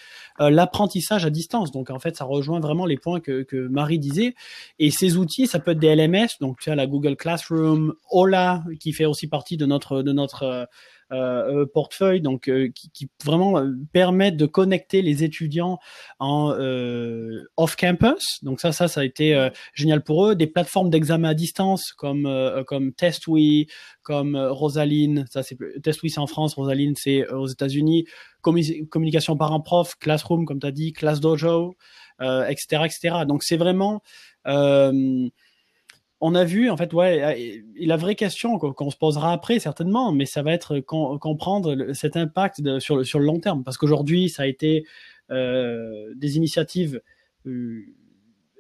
[0.41, 1.73] euh, l'apprentissage à distance.
[1.73, 4.35] Donc en fait ça rejoint vraiment les points que, que Marie disait.
[4.79, 8.63] Et ces outils ça peut être des LMS donc tu as la Google Classroom, Ola
[8.81, 10.69] qui fait aussi partie de notre de notre
[11.13, 15.79] euh, euh, portefeuille, donc euh, qui, vraiment permettent de connecter les étudiants
[16.19, 16.53] en
[17.57, 18.43] off-campus.
[18.43, 20.35] Donc ça, ça, ça a été génial pour eux.
[20.35, 22.29] Des plateformes d'examen à distance comme
[22.67, 23.67] comme Testwe,
[24.03, 25.27] comme Rosaline.
[25.31, 26.55] Ça, c'est Testwe, c'est en France.
[26.55, 28.07] Rosaline, c'est aux États-Unis.
[28.41, 31.77] communication parent-prof, Classroom, comme tu as dit, Class Dojo,
[32.21, 33.17] etc., etc.
[33.27, 34.03] Donc c'est vraiment
[36.25, 40.25] on a vu, en fait, ouais, la vraie question qu'on se posera après, certainement, mais
[40.25, 43.65] ça va être comprendre cet impact sur, le, sur le long terme.
[43.65, 44.87] Parce qu'aujourd'hui, ça a été
[45.33, 47.03] euh, des initiatives
[47.47, 47.83] euh,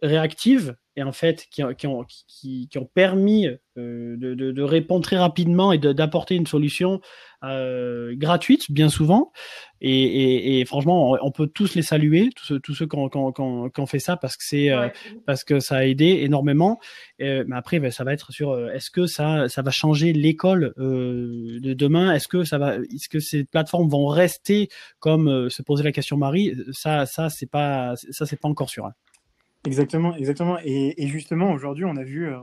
[0.02, 4.62] réactives et en fait qui, qui, ont, qui, qui ont, permis euh, de, de, de,
[4.62, 7.00] répondre très rapidement et d'apporter une solution
[7.42, 9.32] euh, gratuite bien souvent.
[9.80, 13.08] Et, et, et, franchement on, peut tous les saluer tous ceux, tous ceux qui ont,
[13.08, 13.32] qui, ont,
[13.70, 14.88] qui ont, fait ça parce que c'est euh,
[15.26, 16.78] parce que ça a aidé énormément.
[17.20, 20.12] Euh, mais après ben, ça va être sur euh, est-ce que ça ça va changer
[20.12, 22.14] l'école de demain?
[22.14, 24.68] Est-ce que ça va est-ce que ces plateformes vont rester
[25.00, 26.54] comme se posait la question Marie?
[26.72, 28.92] Ça ça c'est pas ça c'est pas encore sûr hein.
[29.64, 30.58] Exactement, exactement.
[30.64, 32.40] Et, justement, aujourd'hui, on a vu, euh,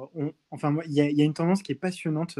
[0.52, 2.40] enfin, il y, a une tendance qui est passionnante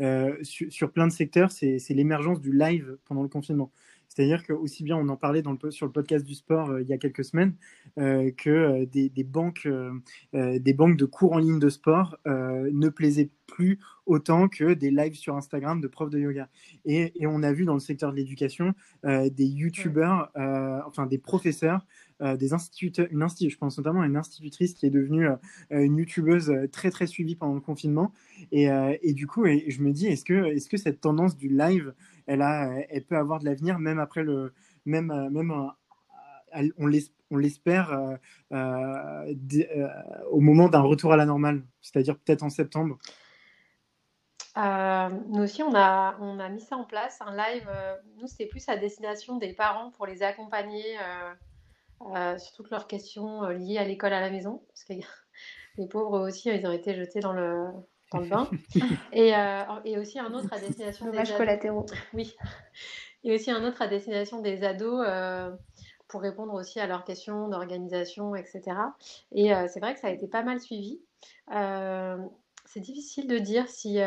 [0.00, 3.70] euh, sur, plein de secteurs, c'est l'émergence du live pendant le confinement.
[4.08, 6.80] C'est-à-dire que aussi bien on en parlait dans le, sur le podcast du sport euh,
[6.80, 7.54] il y a quelques semaines
[7.96, 9.68] que des, banques,
[10.32, 15.14] des banques de cours en ligne de sport ne plaisaient plus autant que des lives
[15.14, 16.48] sur Instagram de profs de yoga.
[16.84, 20.30] Et, et on a vu dans le secteur de l'éducation des youtubeurs,
[20.86, 21.86] enfin des professeurs
[22.22, 25.36] euh, des instituteurs, une je pense notamment à une institutrice qui est devenue euh,
[25.70, 28.10] une youtubeuse euh, très très suivie pendant le confinement.
[28.52, 28.68] Et,
[29.02, 31.94] et du coup, et, je me dis, est-ce que, est-ce que cette tendance du live,
[32.26, 34.52] elle, a, elle peut avoir de l'avenir même après le,
[34.84, 35.52] même, même
[36.78, 36.86] on
[37.36, 38.18] l'espère
[38.50, 42.98] au moment d'un retour à la normale, c'est-à-dire peut-être en septembre?
[44.56, 47.68] nous aussi, on a, on a mis ça en place, un live.
[48.16, 51.34] nous, c'était plus à destination des parents pour les accompagner euh,
[52.00, 54.92] sur toutes leurs questions euh, liées à l'école à la maison, parce que
[55.78, 57.66] les pauvres aussi, ils ont été jetés dans le,
[58.12, 58.50] dans le bain.
[59.12, 61.86] et, euh, et, aussi un autre à destination des collatéraux.
[62.14, 62.36] Oui.
[63.24, 65.04] Et aussi un autre à destination des ados
[66.06, 68.62] pour répondre aussi à leurs questions d'organisation, etc.
[69.32, 71.00] Et c'est vrai que ça a été pas mal suivi.
[71.50, 73.98] c'est difficile de dire si,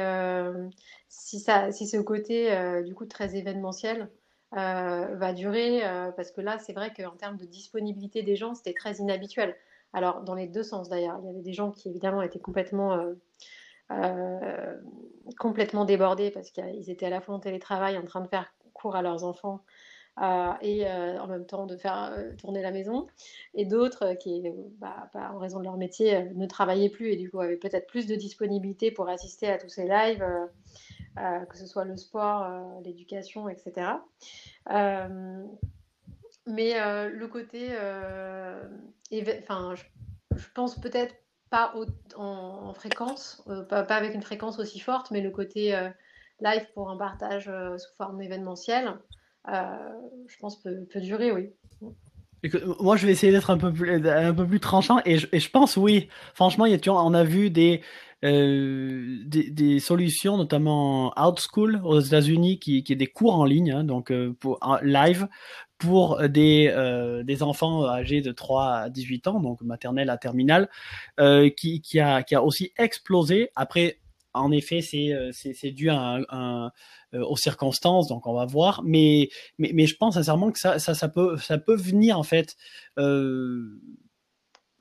[1.10, 4.10] si, ça, si ce côté du coup très événementiel
[4.58, 8.56] euh, va durer, euh, parce que là, c'est vrai qu'en termes de disponibilité des gens,
[8.56, 9.56] c'était très inhabituel.
[9.94, 13.14] Alors, dans les deux sens d'ailleurs, il y avait des gens qui évidemment étaient complètement,
[13.92, 14.76] euh,
[15.38, 18.96] complètement débordés parce qu'ils étaient à la fois en télétravail, en train de faire cours
[18.96, 19.62] à leurs enfants.
[20.62, 23.08] et en même temps de faire tourner la maison,
[23.54, 24.44] et d'autres qui,
[24.80, 28.06] bah, en raison de leur métier, ne travaillaient plus et du coup avaient peut-être plus
[28.06, 30.26] de disponibilité pour assister à tous ces lives
[31.18, 33.92] euh, que ce soit le sport, euh, l'éducation, etc.
[34.72, 35.44] Euh,
[36.46, 36.74] mais
[37.10, 37.68] le côté,
[39.44, 41.14] enfin, je, pense peut-être
[41.50, 41.74] pas
[42.16, 45.78] en, fréquence, pas, avec une fréquence aussi forte, mais le côté
[46.40, 48.98] live pour un partage sous forme événementielle,
[49.46, 51.52] je pense peut, durer, oui.
[52.80, 56.10] moi, je vais essayer d'être un peu plus, tranchant et je, pense oui.
[56.34, 57.82] Franchement, y a, on a vu des,
[58.26, 63.72] euh, des, des, solutions, notamment Outschool aux États-Unis, qui, qui est des cours en ligne,
[63.72, 65.28] hein, donc euh, pour live
[65.78, 70.70] pour des, euh, des enfants âgés de 3 à 18 ans, donc maternelle à terminale,
[71.22, 73.50] euh, qui, qui, a, qui a aussi explosé.
[73.56, 74.00] Après,
[74.34, 76.72] en effet, c'est c'est dû à un, un,
[77.14, 78.84] aux circonstances, donc on va voir.
[78.84, 82.24] Mais mais, mais je pense sincèrement que ça, ça, ça peut ça peut venir en
[82.24, 82.56] fait
[82.98, 83.80] euh,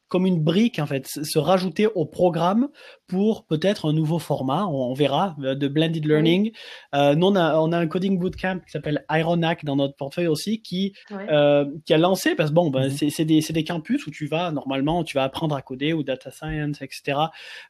[0.09, 2.69] comme une brique en fait, se rajouter au programme
[3.07, 6.53] pour peut-être un nouveau format, on, verra, euh, de blended learning.
[6.95, 10.27] Euh, nous, on a, on a un coding bootcamp qui s'appelle Ironac dans notre portefeuille
[10.27, 13.11] aussi, qui, euh, qui a lancé, parce que bon, ben, mm-hmm.
[13.11, 16.31] c'est des, des campus où tu vas, normalement, tu vas apprendre à coder ou data
[16.31, 17.19] science, etc.,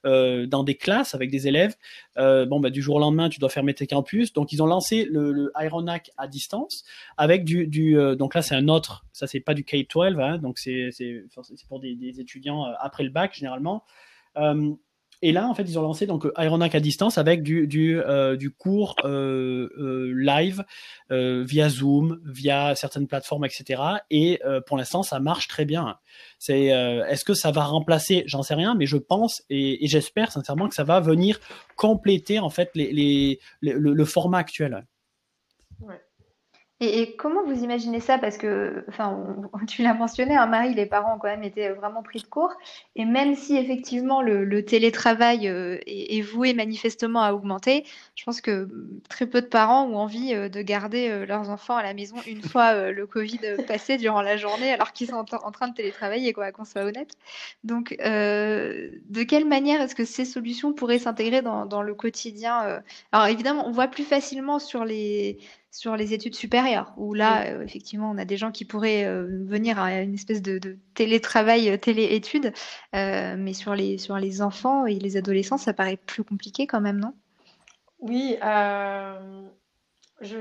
[0.05, 1.75] euh, dans des classes avec des élèves.
[2.19, 4.33] Euh, bon, ben, du jour au lendemain, tu dois fermer tes campus.
[4.33, 6.85] Donc, ils ont lancé le, le Ironac à distance
[7.17, 10.39] avec du, du euh, donc là, c'est un autre, ça, c'est pas du K-12, hein,
[10.39, 10.91] donc c'est
[11.69, 13.85] pour des, des étudiants euh, après le bac généralement.
[14.37, 14.73] Euh,
[15.21, 18.37] et là, en fait, ils ont lancé donc Ironac à distance avec du du, euh,
[18.57, 20.65] cours live
[21.11, 23.83] via Zoom, via certaines plateformes, etc.
[24.11, 25.97] Et pour l'instant, ça marche très bien.
[26.39, 28.23] C'est est-ce que ça va remplacer?
[28.27, 31.41] J'en sais rien, mais je pense et, j'espère sincèrement que ça va venir
[31.75, 34.87] compléter en fait les, les, le, le, format actuel.
[36.81, 38.19] Et, comment vous imaginez ça?
[38.19, 39.37] Parce que, enfin,
[39.67, 42.55] tu l'as mentionné, hein, Marie, les parents ont quand même été vraiment pris de court.
[42.95, 48.69] Et même si effectivement le, télétravail euh, est, voué manifestement à augmenter, je pense que
[49.09, 52.17] très peu de parents ont envie euh, de garder euh, leurs enfants à la maison
[52.29, 56.33] une fois le Covid passé durant la journée, alors qu'ils sont en, train de télétravailler,
[56.33, 57.11] quoi, qu'on soit honnête.
[57.65, 63.27] Donc, de quelle manière est-ce que ces solutions pourraient s'intégrer dans, dans, le quotidien Alors
[63.27, 65.39] évidemment, on voit plus facilement sur les
[65.71, 69.27] sur les études supérieures, où là, euh, effectivement, on a des gens qui pourraient euh,
[69.45, 72.53] venir à une espèce de, télétravail, euh, télé-études,
[72.93, 76.99] mais sur les, sur les enfants et les adolescents, ça paraît plus compliqué quand même,
[76.99, 77.15] non?
[78.01, 78.37] Oui,
[80.21, 80.37] je...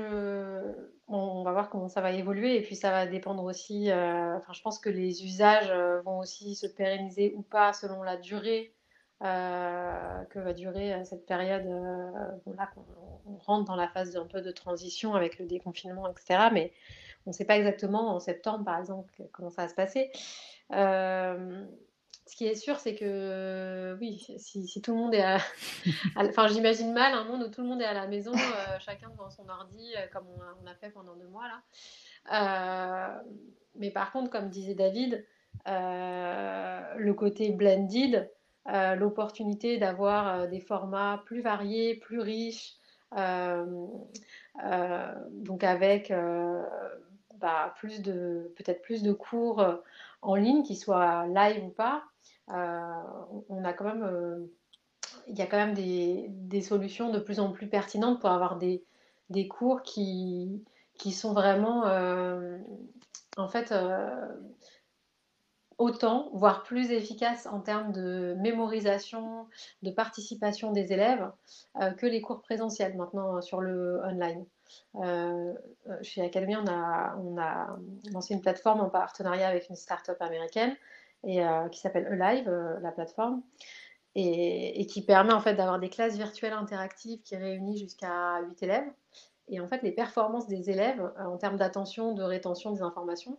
[1.08, 4.62] on va voir comment ça va évoluer, et puis ça va dépendre aussi, enfin, je
[4.62, 5.72] pense que les usages
[6.04, 8.74] vont aussi se pérenniser ou pas selon la durée
[9.24, 11.66] euh, que va durer euh, cette période.
[11.66, 12.70] Euh, là,
[13.26, 16.50] on, rentre dans la phase un peu de transition avec le déconfinement, etc.
[16.52, 16.72] Mais
[17.26, 20.12] on ne sait pas exactement en septembre, par exemple, comment ça va se passer.
[20.70, 25.38] ce qui est sûr, c'est que oui, si, tout le monde est à,
[26.16, 28.32] enfin, j'imagine mal un monde où tout le monde est à la maison,
[28.78, 30.26] chacun devant son ordi, comme
[30.62, 31.48] on a, fait pendant deux mois
[32.30, 33.22] là.
[33.74, 35.26] mais par contre, comme disait David,
[35.66, 38.30] le côté blended,
[38.66, 42.74] euh, l'opportunité d'avoir euh, des formats plus variés, plus riches,
[43.16, 43.64] euh,
[45.30, 46.12] donc avec
[47.36, 49.64] bah, plus de peut-être plus de cours
[50.20, 52.02] en ligne, qu'ils soient live ou pas.
[52.48, 54.48] on a quand même
[55.28, 58.58] il y a quand même des, des, solutions de plus en plus pertinentes pour avoir
[58.58, 58.84] des,
[59.30, 60.62] des cours qui,
[60.98, 61.84] qui sont vraiment
[63.36, 63.72] en fait
[65.78, 69.46] autant, voire plus efficace en termes de mémorisation,
[69.82, 71.30] de participation des élèves
[71.80, 74.44] euh, que les cours présentiels maintenant euh, sur le online.
[74.96, 75.54] Euh,
[76.02, 77.76] chez Academy, on a,
[78.12, 80.76] lancé une plateforme en partenariat avec une start-up américaine
[81.24, 82.48] et, qui s'appelle Alive,
[82.82, 83.42] la plateforme,
[84.14, 88.62] et, et, qui permet en fait d'avoir des classes virtuelles interactives qui réunissent jusqu'à 8
[88.62, 88.92] élèves.
[89.48, 93.38] Et en fait, les performances des élèves en termes d'attention, de rétention des informations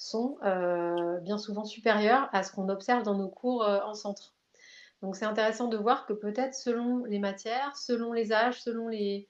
[0.00, 4.32] sont euh, bien souvent supérieures à ce qu'on observe dans nos cours euh, en centre.
[5.02, 9.28] Donc c'est intéressant de voir que peut-être selon les matières, selon les âges, selon les,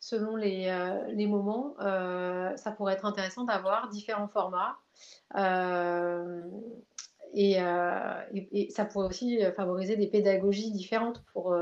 [0.00, 1.74] selon les, euh, les moments,
[2.56, 4.76] ça pourrait être intéressant d'avoir différents formats.
[7.32, 7.58] Et,
[8.52, 11.54] et, ça pourrait aussi favoriser des pédagogies différentes pour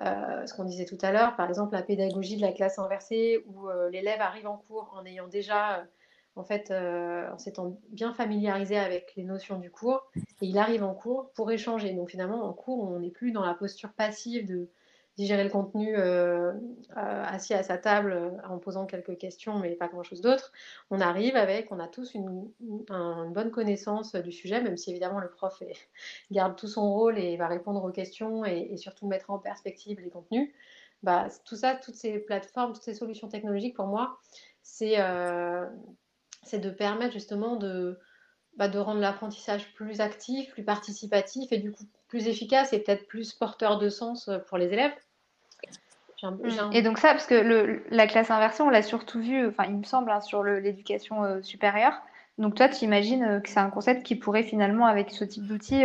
[0.00, 3.68] ce qu'on disait tout à l'heure, par exemple la pédagogie de la classe inversée où
[3.90, 5.84] l'élève arrive en cours en ayant déjà
[6.36, 10.82] en fait, euh, en s'étant bien familiarisé avec les notions du cours, et il arrive
[10.82, 11.92] en cours pour échanger.
[11.92, 14.68] Donc finalement, en cours, on n'est plus dans la posture passive de
[15.16, 16.52] digérer le contenu euh,
[16.96, 20.52] euh, assis à sa table en posant quelques questions, mais pas grand-chose d'autre.
[20.90, 25.30] On arrive avec, on a tous une, bonne connaissance du sujet, même si évidemment le
[25.30, 25.62] prof
[26.32, 30.10] garde tout son rôle et va répondre aux questions et, surtout mettre en perspective les
[30.10, 30.52] contenus.
[31.04, 34.18] Bah, tout ça, toutes ces plateformes, toutes ces solutions technologiques, pour moi,
[34.62, 34.96] c'est
[36.44, 37.98] c'est de permettre justement de,
[38.56, 43.06] bah, de rendre l'apprentissage plus actif, plus participatif et du coup plus efficace et peut-être
[43.08, 44.92] plus porteur de sens euh, pour les élèves.
[46.72, 49.76] Et donc ça, parce que le, la classe inversée, on l'a surtout vu, enfin il
[49.76, 52.00] me semble, hein, sur l'éducation euh, supérieure.
[52.38, 55.84] Donc toi, tu imagines que c'est un concept qui pourrait finalement, avec ce type d'outils,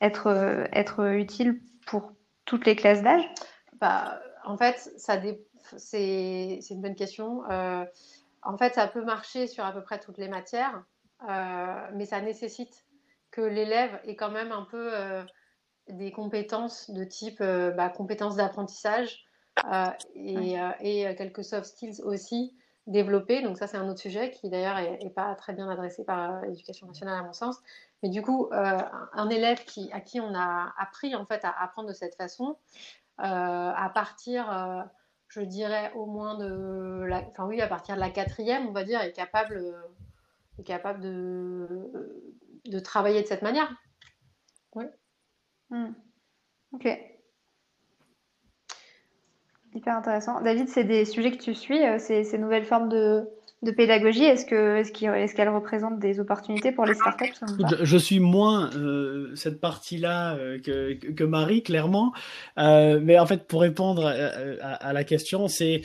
[0.00, 2.12] être, être utile pour
[2.44, 3.28] toutes les classes d'âge?
[3.80, 5.20] Bah, En fait, ça
[5.76, 7.42] c'est une bonne question.
[8.42, 10.84] En fait, ça peut marcher sur à peu près toutes les matières,
[11.94, 12.84] mais ça nécessite
[13.30, 14.92] que l'élève ait quand même un peu
[15.88, 19.26] des compétences de type bah, compétences d'apprentissage,
[19.70, 23.42] euh, et, euh, et, euh, quelques soft skills aussi développés.
[23.42, 26.86] Donc ça, c'est un autre sujet qui d'ailleurs n'est pas très bien adressé par l'éducation
[26.86, 27.58] nationale à mon sens.
[28.02, 31.88] Mais du coup, un élève qui, à qui on a appris en fait à apprendre
[31.88, 32.56] de cette façon,
[33.18, 34.88] à partir,
[35.32, 38.84] je dirais au moins de, la, enfin oui, à partir de la quatrième, on va
[38.84, 39.74] dire, est capable,
[40.58, 42.12] est capable de,
[42.66, 43.74] de travailler de cette manière.
[44.74, 44.84] Oui.
[45.70, 45.92] Hmm.
[46.72, 46.86] Ok.
[49.74, 50.42] Hyper intéressant.
[50.42, 53.26] David, c'est des sujets que tu suis, euh, ces, nouvelles formes de,
[53.70, 54.24] pédagogie.
[54.24, 54.44] Est-ce
[55.34, 57.32] qu'elles représentent des opportunités pour les startups
[57.70, 62.12] je, je suis moins euh, cette partie-là euh, que, Marie, clairement.
[62.56, 64.06] mais en fait, pour répondre
[64.60, 65.82] à, la question, c'est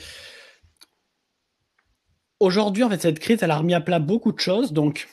[2.40, 4.72] aujourd'hui, en fait, cette crise, elle a remis à plat beaucoup de choses.
[4.72, 5.08] Donc,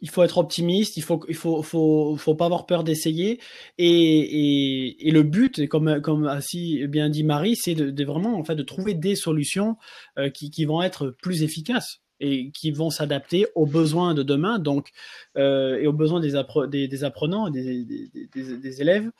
[0.00, 3.40] il faut être optimiste, il faut, il faut, faut, faut pas avoir peur d'essayer.
[3.78, 8.44] Et, et, le but, comme, comme a si bien dit Marie, c'est de, vraiment en
[8.44, 9.76] fait de trouver des solutions
[10.18, 14.58] euh, qui, qui vont être plus efficaces et qui vont s'adapter aux besoins de demain,
[14.58, 14.90] donc
[15.36, 19.10] euh, et aux besoins des, apprenants, des, élèves.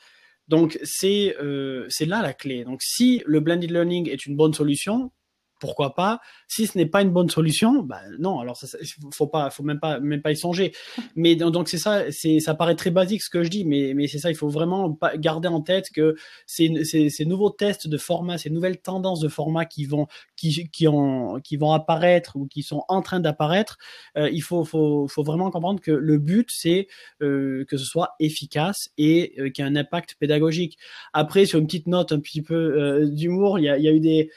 [0.47, 2.63] Donc c'est euh, c'est là la clé.
[2.63, 5.11] Donc si le blended learning est une bonne solution,
[5.59, 8.39] pourquoi pas Si ce n'est pas une bonne solution, bah non.
[8.39, 8.77] Alors ça,
[9.13, 10.73] faut pas, faut même pas, même pas y songer.
[11.15, 14.07] Mais donc c'est ça, c'est ça paraît très basique ce que je dis, mais mais
[14.07, 14.29] c'est ça.
[14.29, 16.15] Il faut vraiment garder en tête que
[16.45, 20.69] ces, ces, ces nouveaux tests de format, ces nouvelles tendances de format qui vont qui
[20.69, 23.77] qui ont qui vont apparaître ou qui sont en train d'apparaître,
[24.17, 26.87] euh, il faut faut faut vraiment comprendre que le but c'est
[27.21, 30.77] euh, que ce soit efficace et euh, qu'il y ait un impact pédagogique.
[31.13, 33.87] Après, sur une petite note un petit peu euh, d'humour, il y a, il y
[33.87, 34.31] a eu des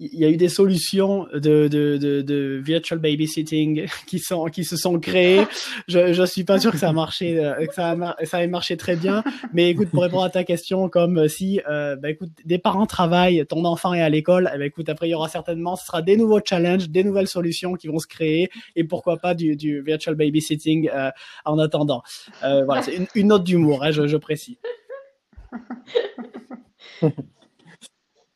[0.00, 5.44] il y a eu des solutions de, virtual babysitting qui se sont créées.
[5.88, 9.24] Je je suis pas sûr que ça a marché euh, très bien.
[9.52, 13.44] Mais écoute, pour répondre à ta question, comme si euh, bah, écoute des parents travaillent,
[13.46, 16.02] ton enfant est à l'école, eh ben, écoute après il y aura certainement ce sera
[16.02, 20.14] des nouveaux challenges, des nouvelles solutions qui vont se créer et pourquoi pas du, virtual
[20.14, 21.10] babysitting euh,
[21.44, 22.02] en attendant.
[22.44, 24.58] Euh, voilà, c'est une, note d'humour, hein, je précise.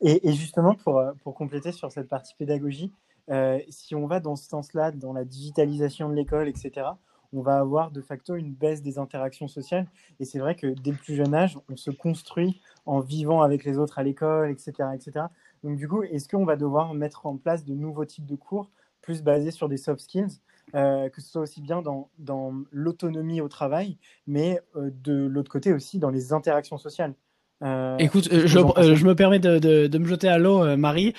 [0.04, 2.92] Et, justement, pour, euh, pour, compléter sur cette partie pédagogie,
[3.30, 6.86] euh, si on va dans ce sens-là, dans la digitalisation de l'école, etc.,
[7.32, 9.86] on va avoir de facto une baisse des interactions sociales.
[10.18, 13.64] Et c'est vrai que dès le plus jeune âge, on se construit en vivant avec
[13.64, 15.26] les autres à l'école, etc., etc.
[15.62, 18.70] Donc du coup, est-ce qu'on va devoir mettre en place de nouveaux types de cours
[19.00, 20.40] plus basés sur des soft skills,
[20.74, 25.72] euh, que ce soit aussi bien dans, dans l'autonomie au travail, mais de l'autre côté
[25.72, 27.14] aussi dans les interactions sociales?
[27.62, 30.76] Euh, écoute, euh, je, euh, je, me permets de, de, de me jeter à l'eau,
[30.76, 31.14] Marie.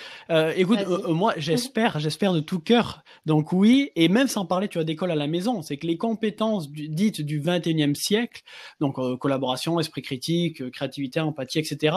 [0.55, 3.03] écoute, moi, j'espère, j'espère de tout cœur.
[3.25, 5.97] Donc oui, et même sans parler, tu as d'école à la maison, c'est que les
[5.97, 8.41] compétences dites du 21e siècle,
[8.81, 11.95] donc collaboration, esprit critique, créativité, empathie, etc.,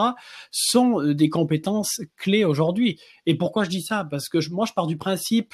[0.51, 2.99] sont des compétences clés aujourd'hui.
[3.25, 4.07] Et pourquoi je dis ça?
[4.09, 5.53] Parce que moi, je pars du principe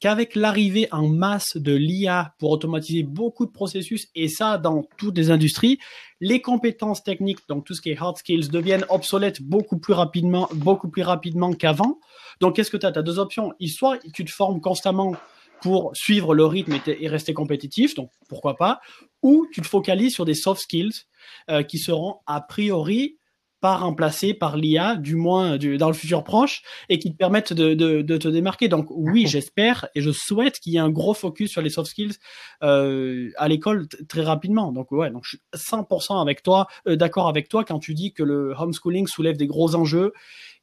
[0.00, 5.16] qu'avec l'arrivée en masse de l'IA pour automatiser beaucoup de processus et ça dans toutes
[5.16, 5.78] les industries,
[6.20, 10.48] les compétences techniques, donc tout ce qui est hard skills, deviennent obsolètes beaucoup plus rapidement,
[10.54, 11.98] beaucoup plus rapidement qu'avant.
[12.40, 13.52] Donc qu'est-ce que tu as Tu as deux options.
[13.66, 15.14] Soit tu te formes constamment
[15.60, 18.80] pour suivre le rythme et, rester compétitif, donc pourquoi pas,
[19.22, 21.06] ou tu te focalises sur des soft skills
[21.50, 23.18] euh, qui seront a priori
[23.64, 27.72] pas remplacé par l'IA, du moins dans le futur proche, et qui te permettent de,
[27.72, 28.68] de, te démarquer.
[28.68, 31.88] Donc oui, j'espère et je souhaite qu'il y ait un gros focus sur les soft
[31.88, 32.18] skills
[32.62, 34.70] euh, à l'école très rapidement.
[34.70, 38.12] Donc ouais, donc je suis 100% avec toi, euh, d'accord avec toi quand tu dis
[38.12, 40.12] que le homeschooling soulève des gros enjeux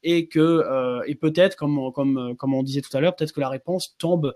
[0.04, 3.40] et que euh, et peut-être comme comme comme on disait tout à l'heure, peut-être que
[3.40, 4.32] la réponse tombe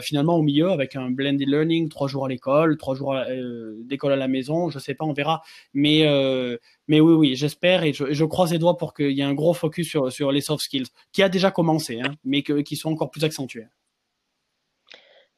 [0.00, 4.12] finalement au milieu avec un blended learning, trois jours à l'école, trois jours euh, d'école
[4.12, 5.42] à la maison, je sais pas, on verra.
[5.72, 6.56] Mais euh,
[6.88, 9.34] mais oui, oui, j'espère et je, je, croise les doigts pour qu'il y ait un
[9.34, 12.92] gros focus sur sur les soft skills, qui a déjà commencé, hein, mais qui sont
[12.92, 13.66] encore plus accentués.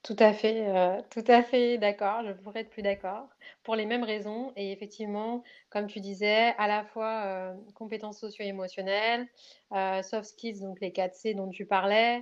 [0.06, 2.22] Tout à fait, euh, tout à fait d'accord.
[2.24, 3.28] Je pourrais être plus d'accord
[3.64, 4.52] pour les mêmes raisons.
[4.54, 9.26] Et effectivement, comme tu disais, à la fois euh, compétences socio-émotionnelles,
[9.72, 12.20] euh, soft skills, donc les 4 C dont tu parlais, euh,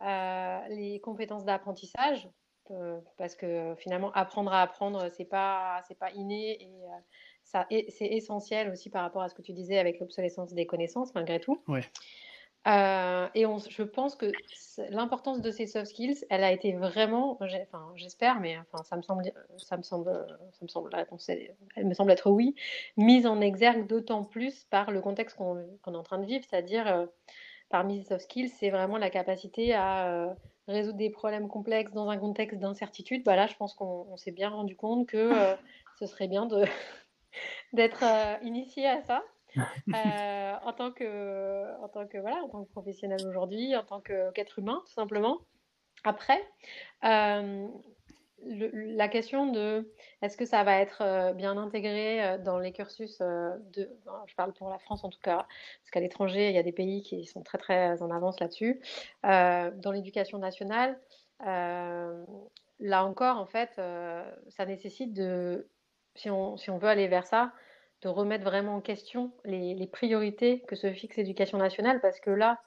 [0.00, 2.28] les compétences d'apprentissage,
[2.70, 6.98] euh, parce que finalement, apprendre à apprendre, c'est pas, c'est pas inné et euh,
[7.42, 11.14] ça, c'est essentiel aussi par rapport à ce que tu disais avec l'obsolescence des connaissances,
[11.14, 11.62] malgré tout.
[12.66, 14.32] Euh, et on, je pense que
[14.88, 19.02] l'importance de ces soft skills, elle a été vraiment, enfin, j'espère, mais enfin, ça me
[19.02, 22.54] semble, ça me semble, ça me semble, la réponse, elle, me semble être oui,
[22.96, 26.86] mise en exergue d'autant plus par le contexte qu'on est en train de vivre, c'est-à-dire
[26.86, 27.06] euh,
[27.74, 30.32] parmi les soft skills, c'est vraiment la capacité à euh,
[30.68, 33.24] résoudre des problèmes complexes dans un contexte d'incertitude.
[33.24, 35.32] Bah là, je pense qu'on s'est bien rendu compte que
[35.98, 36.62] ce serait bien de
[37.72, 38.04] d'être
[38.42, 39.24] initié à ça.
[39.94, 44.00] Euh, en tant que, en tant que voilà, en tant que professionnel aujourd'hui, en tant
[44.00, 45.38] qu'être humain, tout simplement.
[46.02, 46.42] Après,
[47.04, 47.68] euh,
[48.46, 49.92] la question de
[50.22, 53.90] est-ce que ça va être euh, bien intégré dans les cursus de,
[54.26, 55.46] je parle pour la France en tout cas,
[55.80, 58.80] parce qu'à l'étranger il y a des pays qui sont très très en avance là-dessus.
[59.22, 60.98] dans l'éducation nationale,
[61.40, 63.80] là encore en fait,
[64.48, 65.68] ça nécessite de,
[66.14, 67.52] si on, si on veut aller vers ça,
[68.04, 72.60] de remettre vraiment en question les, priorités que se fixe l'éducation nationale, parce que là,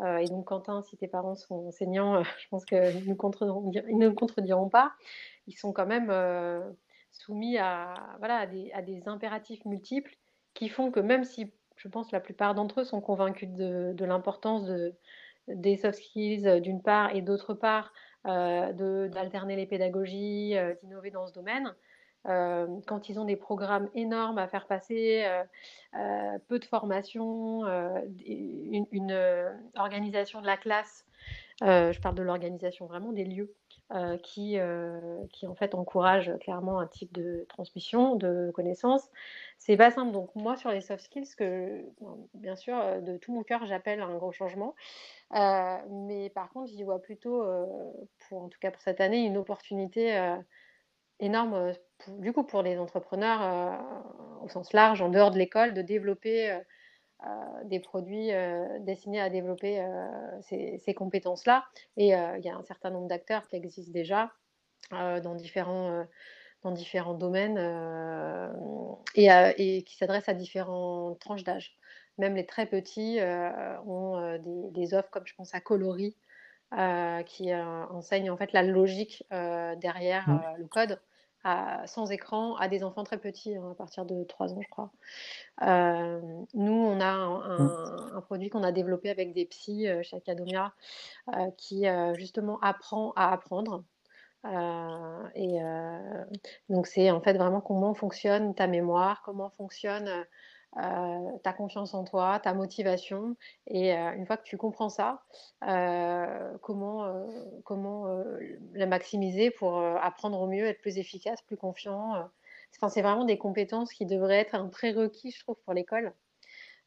[0.00, 4.68] euh, et donc Quentin, si tes parents sont enseignants, euh, je pense qu'ils ne contrediront,
[4.68, 4.92] pas,
[5.46, 6.60] ils sont quand même euh,
[7.10, 10.14] soumis à, voilà, à des, des, impératifs multiples
[10.52, 14.66] qui font que même si, je pense, la plupart d'entre eux sont convaincus de, l'importance
[14.66, 14.94] de,
[15.48, 17.92] des soft skills d'une part et d'autre part
[18.24, 21.74] d'alterner les pédagogies, d'innover dans ce domaine,
[22.28, 25.42] euh, quand ils ont des programmes énormes à faire passer, euh,
[25.96, 27.64] euh, peu de formation,
[28.24, 29.16] une,
[29.76, 31.04] organisation de la classe,
[31.60, 33.54] je parle de l'organisation vraiment des lieux,
[34.22, 34.56] qui,
[35.32, 39.06] qui en fait encourage clairement un type de transmission de connaissances.
[39.58, 40.12] C'est pas simple.
[40.12, 41.28] Donc moi sur les soft skills,
[42.34, 44.74] bien sûr de tout mon cœur j'appelle un gros changement,
[45.30, 47.44] mais par contre j'y vois plutôt,
[48.30, 50.36] en tout cas pour cette année, une opportunité
[51.22, 51.72] énorme,
[52.08, 55.82] euh, du coup, pour les entrepreneurs euh, au sens large, en dehors de l'école, de
[55.82, 57.28] développer euh,
[57.64, 58.30] des produits
[58.80, 59.80] destinés à développer
[60.40, 61.64] ces, compétences-là.
[61.96, 64.32] Et il y a un certain nombre d'acteurs qui existent déjà
[64.90, 66.04] dans différents
[66.62, 67.58] dans différents domaines
[69.14, 71.76] et, qui s'adressent à différentes tranches d'âge.
[72.18, 73.20] Même les très petits
[73.86, 74.40] ont
[74.72, 76.16] des, offres comme je pense à Coloris
[77.26, 80.42] qui enseigne en fait la logique derrière mmh.
[80.58, 80.98] le code
[81.86, 84.90] sans écran à des enfants très petits, hein, à partir de 3 ans, je crois.
[85.62, 86.20] Euh,
[86.54, 90.72] nous, on a un, produit qu'on a développé avec des psys euh, chez Acadomia
[91.34, 93.84] euh, qui justement apprend à apprendre.
[95.34, 95.60] et
[96.68, 100.24] donc, c'est en fait vraiment comment fonctionne ta mémoire, comment fonctionne
[100.78, 103.36] euh, ta confiance en toi, ta motivation.
[103.66, 105.22] Et euh, une fois que tu comprends ça,
[105.66, 107.26] euh, comment,
[107.64, 108.06] comment
[108.74, 112.28] la maximiser pour apprendre au mieux, être plus efficace, plus confiant.
[112.70, 116.12] C'est vraiment des compétences qui devraient être un prérequis, je trouve, pour l'école.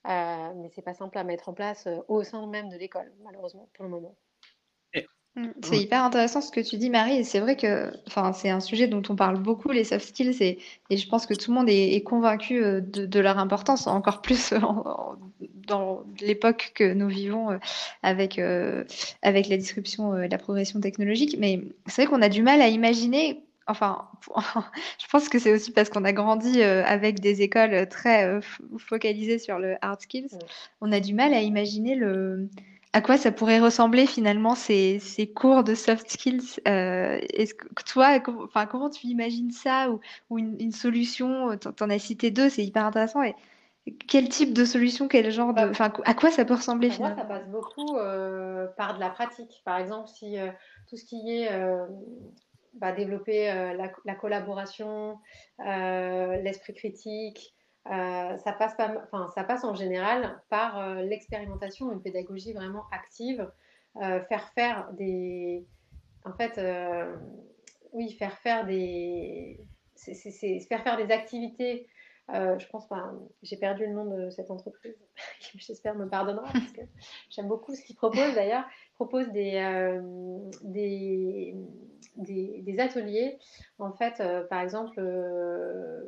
[0.06, 3.86] mais c'est pas simple à mettre en place au sein même de l'école, malheureusement, pour
[3.86, 4.16] le moment.
[5.36, 8.50] Mm, c'est hyper intéressant ce que tu dis, Marie, et c'est vrai que enfin, c'est
[8.50, 10.60] un sujet dont on parle beaucoup, les soft skills, et,
[10.90, 14.54] et je pense que tout le monde est, convaincu euh, de, leur importance, encore plus
[15.68, 17.58] dans l'époque que nous vivons euh,
[18.02, 18.86] avec, euh,
[19.24, 21.36] avec la disruption, la progression technologique.
[21.38, 24.08] Mais c'est vrai qu'on a du mal à imaginer enfin,
[25.00, 28.40] je pense que c'est aussi parce qu'on a grandi avec des écoles très
[28.78, 30.38] focalisées sur le hard skills.
[30.82, 32.48] On a du mal à imaginer le,
[32.96, 37.68] à quoi ça pourrait ressembler finalement ces, ces cours de soft skills euh, Est-ce que
[37.84, 42.48] toi, enfin, comment tu imagines ça ou, ou une, solution Tu en as cité deux,
[42.48, 43.22] c'est hyper intéressant.
[43.22, 43.36] Et
[44.08, 47.24] quel type de solution, quel genre de, enfin, à quoi ça peut ressembler finalement Moi,
[47.26, 49.62] ça passe beaucoup euh, par de la pratique.
[49.66, 50.50] Par exemple, si euh,
[50.88, 51.50] tout ce qui est
[52.76, 55.20] bah, développer la, la, collaboration,
[55.60, 57.55] l'esprit critique,
[57.92, 63.48] euh, ça, passe en général par euh, l'expérimentation, une pédagogie vraiment active,
[63.98, 65.68] euh, faire faire des,
[66.24, 66.60] en fait,
[67.94, 69.60] oui, faire faire des,
[69.96, 71.88] c'est faire faire des activités.
[72.30, 73.12] Je pense pas,
[73.44, 74.96] j'ai perdu le nom de cette entreprise,
[75.40, 76.82] qui j'espère me pardonnera parce que
[77.30, 78.66] j'aime beaucoup ce qu'ils proposent d'ailleurs.
[78.92, 80.02] Ils proposent des,
[80.64, 81.56] des
[82.18, 83.38] des, ateliers.
[83.80, 86.02] En fait, euh, par exemple, euh,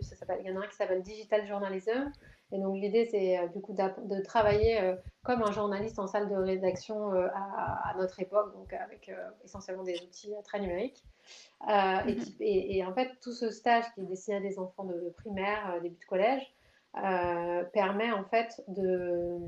[0.00, 2.10] ça il y en a un qui s'appelle Digital Journalism.
[2.52, 6.36] Et donc l'idée, c'est euh, du coup de travailler comme un journaliste en salle de
[6.36, 9.10] rédaction à, notre époque, donc avec
[9.44, 11.04] essentiellement des outils très numériques.
[11.66, 12.14] Mhm.
[12.40, 15.98] et, en fait, tout ce stage qui est destiné à des enfants de primaire, début
[15.98, 16.54] de collège,
[17.72, 19.38] permet en fait de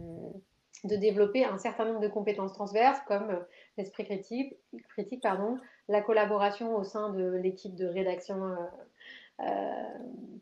[0.85, 3.41] de développer un certain nombre de compétences transverses comme euh,
[3.77, 4.55] l'esprit critique,
[4.89, 5.59] critique pardon,
[5.89, 8.57] la collaboration au sein de l'équipe de rédaction
[9.41, 9.83] euh,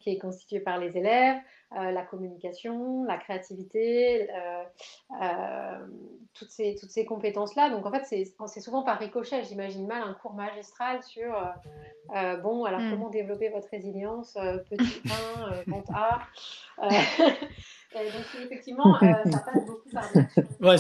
[0.01, 1.39] qui est constitué par les élèves,
[1.73, 4.29] la communication, la créativité,
[6.35, 7.71] toutes ces, toutes ces compétences-là.
[7.71, 11.33] Donc en fait, c'est souvent par ricochet, j'imagine mal un cours magistral sur,
[12.43, 12.91] bon, alors mm.
[12.91, 14.39] comment développer votre résilience,
[14.71, 15.03] petit
[15.67, 16.21] 1, grand A.
[18.05, 20.11] donc effectivement, euh, ça passe beaucoup par
[20.61, 20.77] Ouais,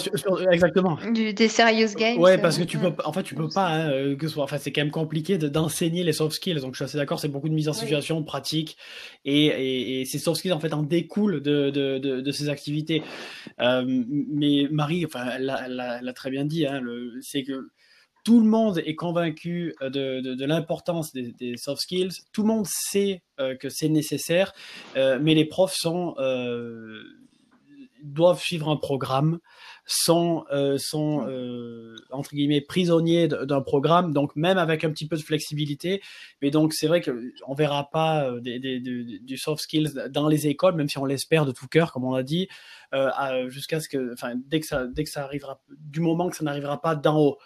[0.53, 0.99] exactement.
[1.13, 2.19] Du, des serious games.
[2.19, 4.45] Ouais, parce que tu peux, en fait, tu peux pas, hein, euh, que ce soit,
[4.45, 6.61] enfin, c'est quand même compliqué d'enseigner les soft skills.
[6.61, 8.77] Donc, je suis assez d'accord, c'est beaucoup de mise en situation, pratique,
[9.25, 13.03] et, et, ces soft skills en fait en découlent de, de, de, ces activités.
[13.61, 16.81] Euh, mais Marie, enfin, elle l'a très bien dit, hein,
[17.21, 17.69] c'est que
[18.25, 22.11] tout le monde est convaincu euh, de, l'importance des, soft skills.
[22.33, 24.53] Tout le monde sait euh, que c'est nécessaire,
[24.95, 26.15] mais les profs sont,
[28.03, 29.39] doivent suivre un programme,
[29.87, 30.45] sont,
[30.79, 31.27] sont
[32.11, 34.13] entre guillemets prisonniers d'un programme.
[34.13, 36.03] Donc même avec un petit peu de flexibilité,
[36.43, 40.99] mais donc c'est vrai qu'on verra pas du soft skills dans les écoles, même si
[40.99, 42.49] on l'espère de tout cœur, comme on l'a dit,
[43.49, 46.45] jusqu'à ce que, enfin dès que ça, dès que ça arrivera, du moment que ça
[46.45, 47.39] n'arrivera pas d'en haut.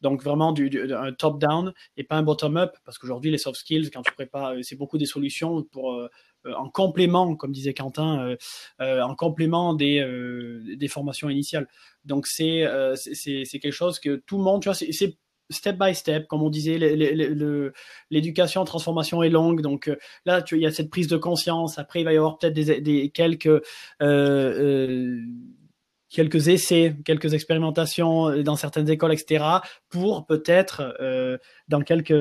[0.00, 4.02] Donc vraiment du, un top-down et pas un bottom-up, parce qu'aujourd'hui les soft skills, quand
[4.02, 6.08] tu prépares, euh, c'est beaucoup des solutions pour euh, euh,
[6.56, 8.36] en complément, comme disait Quentin,
[8.80, 10.04] en complément des,
[10.76, 11.68] des formations initiales.
[12.04, 15.18] Donc c'est c'est quelque chose que tout le monde, tu vois, c'est
[15.50, 16.78] step by step, comme on disait,
[18.10, 19.60] l'éducation, transformation est longue.
[19.62, 19.90] Donc
[20.24, 21.78] là, tu, il y a cette prise de conscience.
[21.78, 23.62] Après, il va y avoir peut-être des, des, quelques
[24.02, 25.22] euh,
[26.10, 29.44] quelques essais, quelques expérimentations euh, dans certaines écoles, etc.,
[29.90, 31.38] pour peut-être euh,
[31.68, 32.14] dans quelques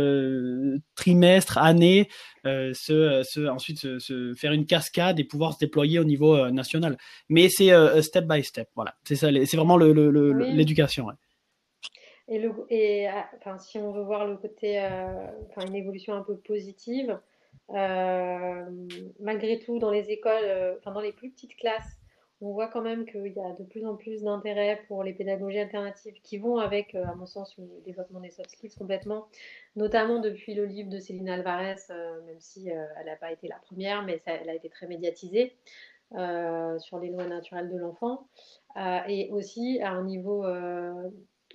[0.95, 2.09] trimestres, années,
[2.45, 6.51] euh, se, se, ensuite se, faire une cascade et pouvoir se déployer au niveau euh,
[6.51, 6.97] national.
[7.29, 7.71] Mais c'est
[8.01, 8.95] step by step, voilà.
[9.03, 11.07] C'est ça, c'est vraiment l'éducation.
[11.07, 11.17] Le, le,
[12.29, 13.07] Et, le, et
[13.37, 14.79] enfin, si on veut voir le côté,
[15.49, 17.17] enfin, une évolution un peu positive,
[17.69, 21.97] malgré tout, dans les écoles, enfin, dans les plus petites classes,
[22.41, 25.59] on voit quand même qu'il y a de plus en plus d'intérêt pour les pédagogies
[25.59, 29.27] alternatives qui vont avec, euh, à mon sens, le développement des soft skills complètement,
[29.75, 33.47] notamment depuis le livre de Céline Alvarez, euh, même si euh, elle n'a pas été
[33.47, 35.55] la première, mais elle a été très médiatisée
[36.79, 38.29] sur les lois naturelles de l'enfant,
[39.09, 40.45] et aussi à un niveau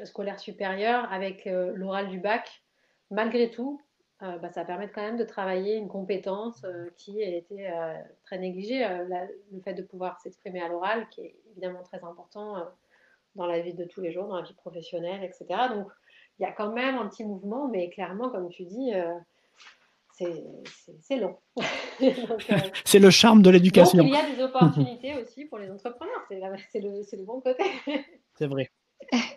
[0.05, 2.63] scolaire supérieur avec l'oral du bac.
[3.11, 3.81] Malgré tout,
[4.23, 7.95] euh, bah, ça permet quand même de travailler une compétence euh, qui a été euh,
[8.25, 8.87] très négligée,
[9.51, 12.57] le fait de pouvoir s'exprimer à l'oral, qui est évidemment très important
[13.35, 15.47] dans la vie de tous les jours, dans la vie professionnelle, etc.
[15.71, 15.89] Donc
[16.39, 18.93] il y a quand même un petit mouvement, mais clairement, comme tu dis,
[20.13, 21.37] c'est long.
[22.85, 24.05] c'est le charme de l'éducation.
[24.05, 26.25] il y a des opportunités aussi pour les entrepreneurs,
[26.71, 27.65] c'est le, le bon côté.
[28.35, 28.71] c'est vrai.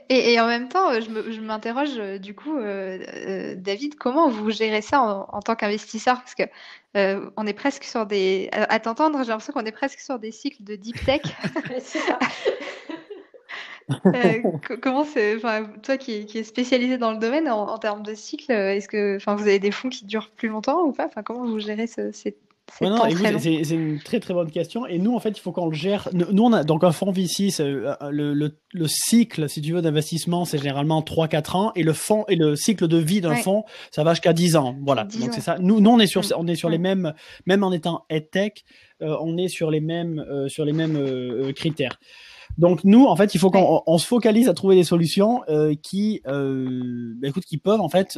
[0.10, 4.82] Et, en même temps, je m'interroge euh, du coup, euh, euh, David, comment vous gérez
[4.82, 6.18] ça en, tant qu'investisseur?
[6.18, 6.44] Parce que
[7.36, 8.50] on est presque sur des.
[8.54, 11.22] À, t'entendre, j'ai l'impression qu'on est presque sur des cycles de deep tech.
[14.82, 15.38] comment c'est,
[15.84, 19.36] toi qui, qui es spécialisé dans le domaine en, termes de cycle, est-ce que, enfin,
[19.36, 21.06] vous avez des fonds qui durent plus longtemps ou pas?
[21.06, 22.36] Enfin, comment vous gérez ce, ces
[22.74, 24.86] c'est une très très bonne question.
[24.86, 26.10] Et nous, en fait, il faut qu'on le gère.
[26.14, 29.82] Nous, on a donc un fonds VC, euh, le, le, le, cycle, si tu veux,
[29.82, 31.72] d'investissement, c'est généralement 3-4 ans.
[31.76, 34.76] Et le fonds et le cycle de vie d'un fonds, ça va jusqu'à 10 ans.
[34.84, 35.04] Voilà.
[35.04, 35.58] donc c'est ça.
[35.60, 37.14] Nous, nous, on est sur, on est sur les mêmes,
[37.46, 38.66] même en étant EdTech,
[39.02, 42.00] euh, on est sur les mêmes, euh, sur les mêmes critères.
[42.58, 45.42] Donc nous, en fait, il faut qu'on on se focalise à trouver des solutions
[45.82, 48.18] qui, bah, écoute, qui peuvent en fait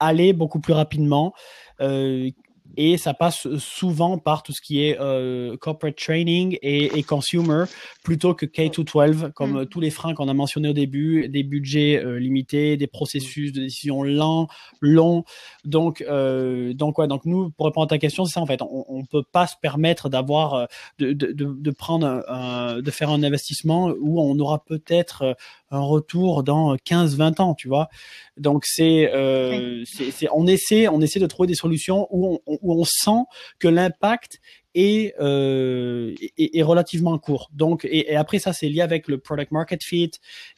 [0.00, 1.32] aller beaucoup plus rapidement,
[1.80, 2.30] euh,
[2.76, 7.64] et ça passe souvent par tout ce qui est euh, corporate training et, et, consumer
[8.04, 9.66] plutôt que K-12 comme mm.
[9.66, 13.60] tous les freins qu'on a mentionnés au début, des budgets euh, limités, des processus de
[13.60, 14.48] décision lents,
[14.80, 15.24] longs.
[15.64, 18.62] Donc, euh, donc ouais, donc nous pour répondre à ta question, c'est ça en fait,
[18.62, 20.66] on, on peut pas se permettre d'avoir euh,
[20.98, 25.34] de, de, de, prendre un, de faire un investissement où on aura peut-être euh,
[25.70, 27.88] un retour dans 15-20 ans, tu vois.
[28.36, 32.69] Donc c'est, euh, c'est, on essaie, on essaie de trouver des solutions où on, où
[32.70, 33.24] on sent
[33.58, 34.38] que l'impact
[34.74, 36.14] est, euh,
[36.62, 37.50] relativement court.
[37.52, 40.10] Donc, et, et après ça, c'est lié avec le product market fit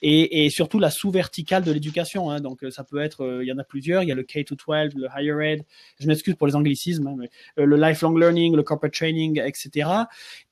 [0.03, 2.31] et, et surtout la sous-verticale de l'éducation.
[2.31, 2.41] Hein.
[2.41, 4.03] Donc, ça peut être, euh, il y en a plusieurs.
[4.03, 5.65] Il y a le K-12, le higher ed.
[6.01, 9.89] Je m'excuse pour les anglicismes, hein, mais, euh, le lifelong learning, le corporate training, etc.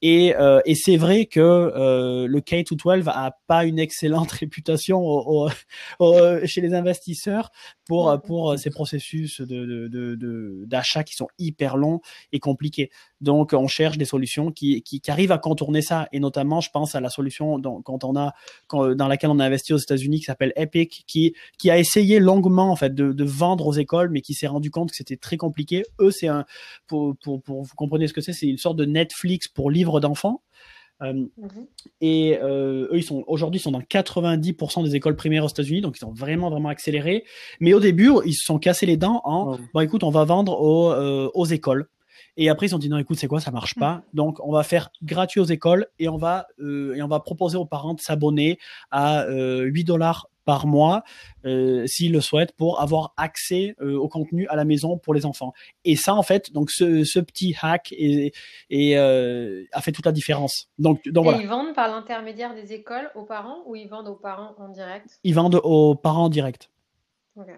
[0.03, 5.49] Et, euh, et c'est vrai que euh, le K-12 a pas une excellente réputation au,
[5.99, 7.51] au, chez les investisseurs
[7.87, 12.01] pour pour ces processus de d'achat de, de, qui sont hyper longs
[12.33, 12.91] et compliqués.
[13.21, 16.09] Donc donc, on cherche des solutions qui, qui, qui, arrivent à contourner ça.
[16.13, 18.33] Et notamment, je pense à la solution dans, quand on a,
[18.67, 22.19] quand, dans laquelle on a investi aux États-Unis, qui s'appelle Epic, qui, qui a essayé
[22.19, 25.17] longuement en fait de, de vendre aux écoles, mais qui s'est rendu compte que c'était
[25.17, 25.85] très compliqué.
[26.01, 26.45] Eux, c'est un,
[26.87, 30.01] pour, pour, pour vous comprenez ce que c'est, c'est une sorte de Netflix pour livres
[30.01, 30.43] d'enfants.
[31.03, 31.67] Euh, mhm.
[32.03, 35.97] Et euh, eux, ils sont aujourd'hui, sont dans 90% des écoles primaires aux États-Unis, donc
[35.97, 37.25] ils sont vraiment vraiment accélérés.
[37.59, 40.61] Mais au début, ils se sont cassés les dents en, bon écoute, on va vendre
[40.61, 41.89] aux, euh, aux écoles.
[42.37, 44.03] Et après, ils ont dit non, écoute, c'est quoi, ça marche pas.
[44.15, 47.57] Donc, on va faire gratuit aux écoles et on va euh, et on va proposer
[47.57, 48.59] aux parents de s'abonner
[48.91, 51.03] à euh, 8 dollars par mois
[51.45, 55.27] euh, s'ils le souhaitent pour avoir accès euh, au contenu à la maison pour les
[55.27, 55.53] enfants.
[55.85, 58.33] Et ça, en fait, donc ce, ce petit hack est,
[58.71, 60.69] est, a fait toute la différence.
[60.79, 61.43] Donc, donc et voilà.
[61.43, 65.21] ils vendent par l'intermédiaire des écoles aux parents ou ils vendent aux parents en direct?
[65.25, 66.71] Ils vendent aux parents en direct.
[67.37, 67.49] Ok.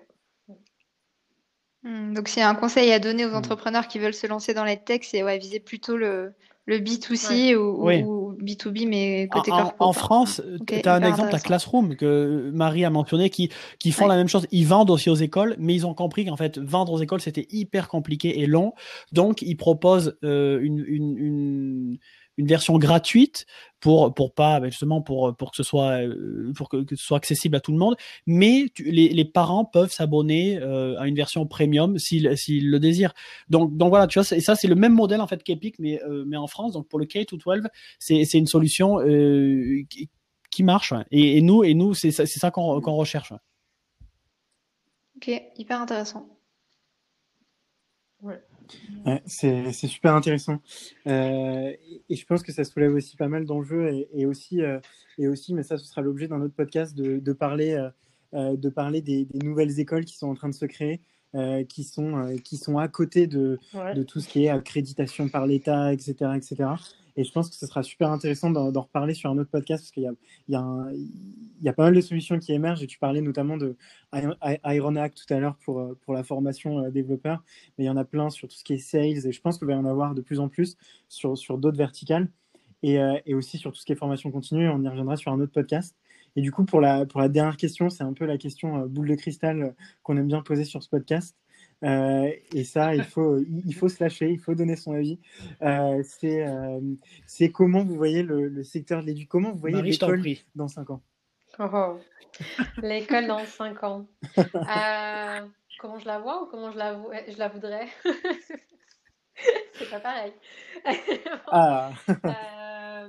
[1.85, 4.55] Hmm, donc, s'il y a un conseil à donner aux entrepreneurs qui veulent se lancer
[4.55, 6.33] dans les tech, c'est ouais, viser plutôt le,
[6.67, 7.55] le B2C Ouais.
[7.57, 8.03] ou, Oui.
[8.05, 9.77] ou B2B, mais côté En, en- corpo.
[9.85, 10.01] en quoi.
[10.01, 11.45] France, Ok, tu as un exemple, intéressant.
[11.47, 14.11] Classroom, que Marie a mentionné, qui, qui font Ouais.
[14.11, 14.47] la même chose.
[14.53, 17.49] Ils vendent aussi aux écoles, mais ils ont compris qu'en fait, vendre aux écoles, c'était
[17.51, 18.75] hyper compliqué et long.
[19.11, 21.99] Donc, ils proposent euh, une, une, une,
[22.39, 23.45] une version gratuite
[23.83, 27.05] pour, pour pas, ben, justement, pour, pour que ce soit, euh, pour que, que ce
[27.05, 27.97] soit accessible à tout le monde.
[28.27, 32.79] Mais tu- les, les parents peuvent s'abonner euh, à une version premium s'ils s'ils le
[32.81, 33.13] désirent.
[33.51, 36.03] Donc, donc voilà, tu vois, et ça, c'est le même modèle en fait qu'Epic, mais,
[36.05, 36.73] euh, mais en France.
[36.73, 37.67] Donc, pour le K-12,
[37.99, 40.09] c'est c'est une solution euh, qui,
[40.51, 40.93] qui marche.
[40.93, 41.05] ouais.
[41.11, 43.33] Et, et nous, et nous c'est ça, c'est ça qu'on qu'on recherche.
[43.33, 43.39] ouais.
[45.17, 46.27] Ok, hyper intéressant.
[48.23, 48.41] Ouais,
[49.27, 50.61] c'est c'est super intéressant.
[51.07, 51.73] Euh,
[52.09, 54.79] et, je pense que ça soulève aussi pas mal d'enjeux et, et aussi, euh,
[55.19, 57.89] et aussi, mais ça, ce sera l'objet d'un autre podcast, de, de parler,
[58.35, 61.01] euh, de parler des, des nouvelles écoles qui sont en train de se créer,
[61.69, 63.95] qui, sont, qui sont à côté de, Ouais.
[63.95, 66.71] de tout ce qui est accréditation par l'État, etc., etc.
[67.17, 69.91] Et je pense que ce sera super intéressant d'en reparler sur un autre podcast parce
[69.91, 70.03] qu'il
[70.49, 73.77] y a, pas mal de solutions qui émergent et tu parlais notamment de
[74.65, 77.43] Ironhack tout à l'heure pour, euh, la formation euh, développeur,
[77.77, 79.59] mais il y en a plein sur tout ce qui est sales et je pense
[79.59, 80.77] qu'il va y en avoir de plus en plus
[81.09, 82.29] sur, d'autres verticales
[82.83, 84.69] et, euh, et aussi sur tout ce qui est formation continue.
[84.69, 85.97] On y reviendra sur un autre podcast.
[86.35, 89.75] Et du coup, pour la, dernière question, c'est un peu la question boule de cristal
[90.03, 91.37] qu'on aime bien poser sur ce podcast.
[91.83, 95.19] Euh, et ça, il faut, il faut se lâcher, il faut donner son avis.
[95.63, 96.81] Euh, c'est euh,
[97.27, 100.11] c'est comment vous voyez le, le secteur de l'éducation, comment vous voyez Marie, je t'en
[100.11, 101.03] l'école dans 5 ans?
[101.59, 101.99] Oh, oh.
[102.83, 104.07] L'école dans 5 ans.
[104.37, 107.89] Euh, comment je la vois ou comment je la, je la voudrais?
[109.75, 110.33] C'est pas pareil.
[111.51, 111.91] Ah,
[112.25, 113.09] Euh,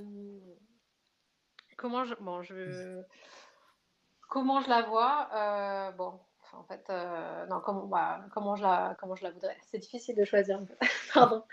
[1.77, 3.01] comment je, bon, je,
[4.29, 5.29] comment je la vois?
[5.35, 6.19] Euh, Bon,
[6.57, 10.15] en fait, euh, non, comment, bah, comment je la, comment je la voudrais C'est difficile
[10.15, 10.59] de choisir.
[11.13, 11.43] Pardon.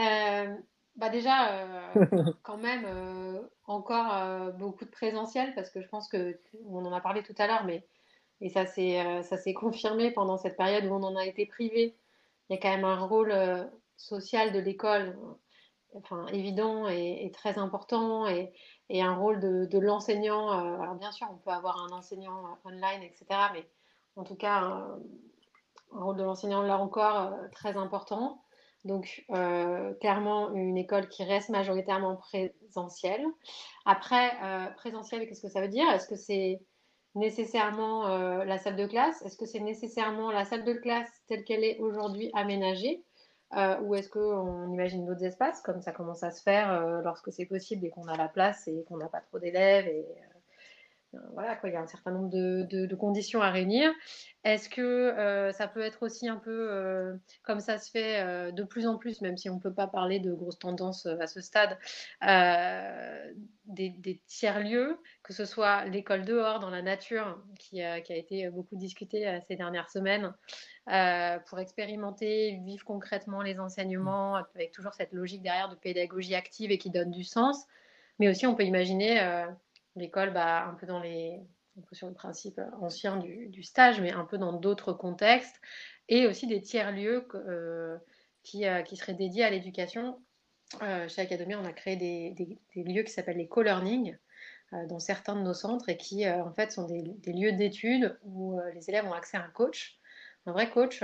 [0.00, 0.54] Euh,
[0.96, 1.94] bah déjà, euh,
[2.42, 2.86] quand même,
[3.66, 7.46] encore beaucoup de présentiel parce que je pense que on en a parlé tout à
[7.46, 7.86] l'heure, mais
[8.40, 11.96] et ça s'est ça s'est confirmé pendant cette période où on en a été privé.
[12.48, 13.32] Il y a quand même un rôle
[13.96, 15.16] social de l'école
[15.94, 18.52] enfin, évident et, et très important et,
[18.90, 20.50] et un rôle de, de l'enseignant.
[20.50, 23.24] alors bien sûr, on peut avoir un enseignant online, etc.
[23.54, 23.66] Mais
[24.16, 24.98] en tout cas, un,
[25.90, 28.42] rôle de l'enseignant là encore euh, très important.
[28.84, 33.24] Donc euh, clairement une école qui reste majoritairement présentielle.
[33.84, 35.88] Après, euh, présentiel, qu'est-ce que ça veut dire?
[35.90, 36.60] Est-ce que c'est
[37.14, 38.08] nécessairement
[38.42, 39.20] la salle de classe?
[39.22, 43.04] Est-ce que c'est nécessairement la salle de classe telle qu'elle est aujourd'hui aménagée?
[43.82, 47.84] Ou est-ce qu'on imagine d'autres espaces, comme ça commence à se faire lorsque c'est possible
[47.84, 49.86] et qu'on a la place et qu'on n'a pas trop d'élèves
[51.34, 53.92] voilà quoi, il y a un certain nombre de, de, de conditions à réunir.
[54.44, 58.50] Est-ce que euh, ça peut être aussi un peu euh, comme ça se fait euh,
[58.50, 61.16] de plus en plus, même si on ne peut pas parler de grosses tendances euh,
[61.20, 61.78] à ce stade,
[62.26, 63.32] euh,
[63.66, 68.16] des, des tiers-lieux, que ce soit l'école dehors, dans la nature, qui, a- qui a
[68.16, 70.32] été beaucoup discutée euh, ces dernières semaines,
[70.90, 76.70] euh, pour expérimenter, vivre concrètement les enseignements, avec toujours cette logique derrière de pédagogie active
[76.70, 77.66] et qui donne du sens.
[78.18, 79.46] Mais aussi, on peut imaginer euh,
[79.96, 81.40] l'école bah, un peu dans les,
[81.78, 85.60] un peu sur le principe ancien du, stage, mais un peu dans d'autres contextes,
[86.08, 87.96] et aussi des tiers-lieux euh,
[88.42, 90.20] qui, euh, qui seraient dédiés à l'éducation.
[90.82, 94.16] Euh, chez Academy, on a créé des, des- lieux qui s'appellent les co-learning
[94.88, 98.58] dans certains de nos centres et qui, en fait, sont des, des lieux d'études où
[98.72, 99.98] les élèves ont accès à un coach,
[100.46, 101.00] un vrai coach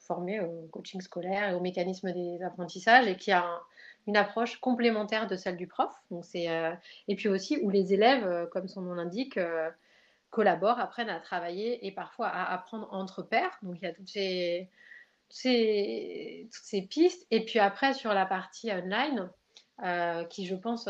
[0.00, 3.60] formé au coaching scolaire et au mécanisme des apprentissages et qui a un-
[4.06, 5.92] une approche complémentaire de celle du prof.
[6.10, 6.72] Donc c'est, euh,
[7.08, 9.68] et puis aussi où les élèves, euh, comme son nom l'indique, euh,
[10.30, 13.58] collaborent, apprennent à travailler et parfois à apprendre entre pairs.
[13.62, 14.68] Donc il y a toutes ces,
[15.28, 17.26] ces, pistes.
[17.30, 19.30] Et puis après, sur la partie online,
[20.30, 20.88] qui, je pense,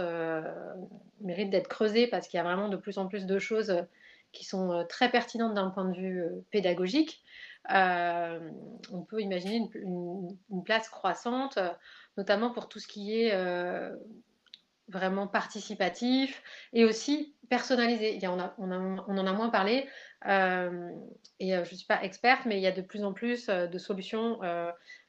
[1.21, 3.85] mérite d'être creusée parce qu'il y a vraiment de plus en plus de choses
[4.33, 7.23] qui sont très pertinentes d'un point de vue pédagogique.
[7.69, 11.59] on peut imaginer une, place croissante,
[12.17, 13.33] notamment pour tout ce qui est
[14.89, 16.43] vraiment participatif
[16.73, 18.15] et aussi personnalisé.
[18.15, 19.89] Il y on, a, on, en a moins parlé
[20.27, 20.91] euh,
[21.41, 23.49] et euh, je ne suis pas experte, mais il y a de plus en plus
[23.49, 24.41] euh, de solutions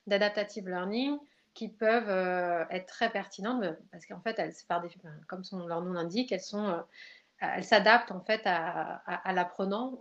[0.07, 1.17] d'adaptative learning
[1.53, 4.89] qui peuvent être très pertinentes parce qu'en fait, elles, des,
[5.27, 6.83] comme leur nom l'indique, elles sont
[7.39, 9.99] elles s'adaptent en fait à, à, l'apprenant.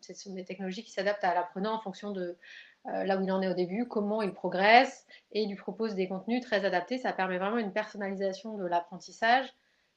[0.00, 2.36] ce sont des technologies qui s'adaptent à l'apprenant en fonction de
[2.75, 5.94] euh, là où il en est au début, comment il progresse, et il lui propose
[5.94, 6.98] des contenus très adaptés.
[6.98, 9.52] Ça permet vraiment une personnalisation de l'apprentissage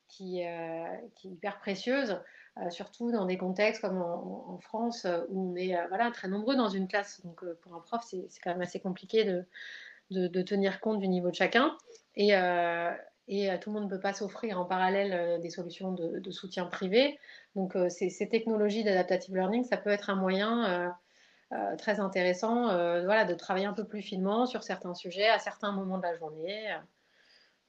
[0.07, 0.85] qui, euh,
[1.15, 2.19] qui, est hyper précieuse,
[2.57, 6.67] euh, surtout dans des contextes comme en, France où on est voilà, très nombreux dans
[6.67, 7.23] une classe.
[7.23, 9.45] Donc pour un prof, c'est quand même assez compliqué de,
[10.09, 11.77] de, tenir compte du niveau de chacun.
[12.15, 12.31] Et,
[13.27, 16.65] et tout le monde ne peut pas s'offrir en parallèle des solutions de, de soutien
[16.65, 17.17] privé.
[17.55, 20.93] Donc ces, ces technologies d'adaptative learning, ça peut être un moyen
[21.52, 25.39] euh, très intéressant euh, voilà, de travailler un peu plus finement sur certains sujets à
[25.39, 26.72] certains moments de la journée,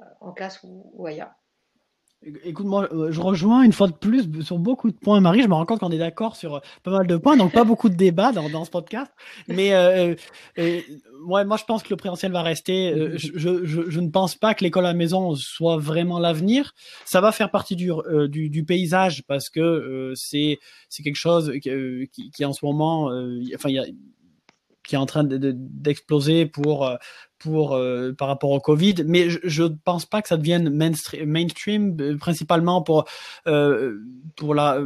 [0.00, 1.39] euh, en classe ou ailleurs.
[2.44, 5.40] Écoute, moi, euh, je rejoins une fois de plus sur beaucoup de points, Marie.
[5.40, 7.64] Je me rends compte qu'on est d'accord sur euh, pas mal de points, donc pas
[7.64, 9.10] beaucoup de débats dans, dans ce podcast.
[9.48, 10.14] Mais euh,
[10.58, 10.80] euh
[11.24, 12.94] moi, je pense que le présentiel va rester.
[13.16, 16.74] Je, je, je, ne pense pas que l'école à la maison soit vraiment l'avenir.
[17.06, 17.90] Ça va faire partie du,
[18.28, 20.58] du, du, paysage parce que c'est
[20.88, 23.10] c'est quelque chose qui, qui, qui, en ce moment,
[23.54, 23.84] enfin, y a
[24.82, 26.90] qui est en train d'exploser de, pour
[27.40, 31.96] pour euh, par rapport au Covid, mais je ne pense pas que ça devienne mainstream,
[32.00, 33.06] euh, principalement pour
[33.48, 33.98] euh,
[34.36, 34.80] pour la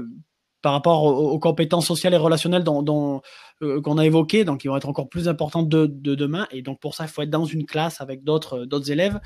[0.62, 3.20] par rapport aux, compétences sociales et relationnelles dont, dont
[3.60, 6.80] qu'on a évoquées, donc qui vont être encore plus importantes de, de, demain, et donc
[6.80, 9.20] pour ça il faut être dans une classe avec d'autres d'autres élèves.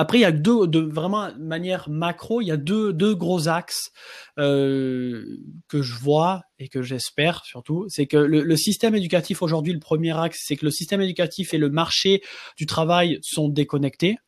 [0.00, 3.48] Après, il y a deux, de vraiment de manière macro, il y a deux, gros
[3.48, 3.90] axes
[4.38, 5.24] euh,
[5.66, 7.84] que je vois et que j'espère surtout.
[7.88, 11.58] C'est que le, système éducatif aujourd'hui, le premier axe, c'est que le système éducatif et
[11.58, 12.22] le marché
[12.56, 14.18] du travail sont déconnectés.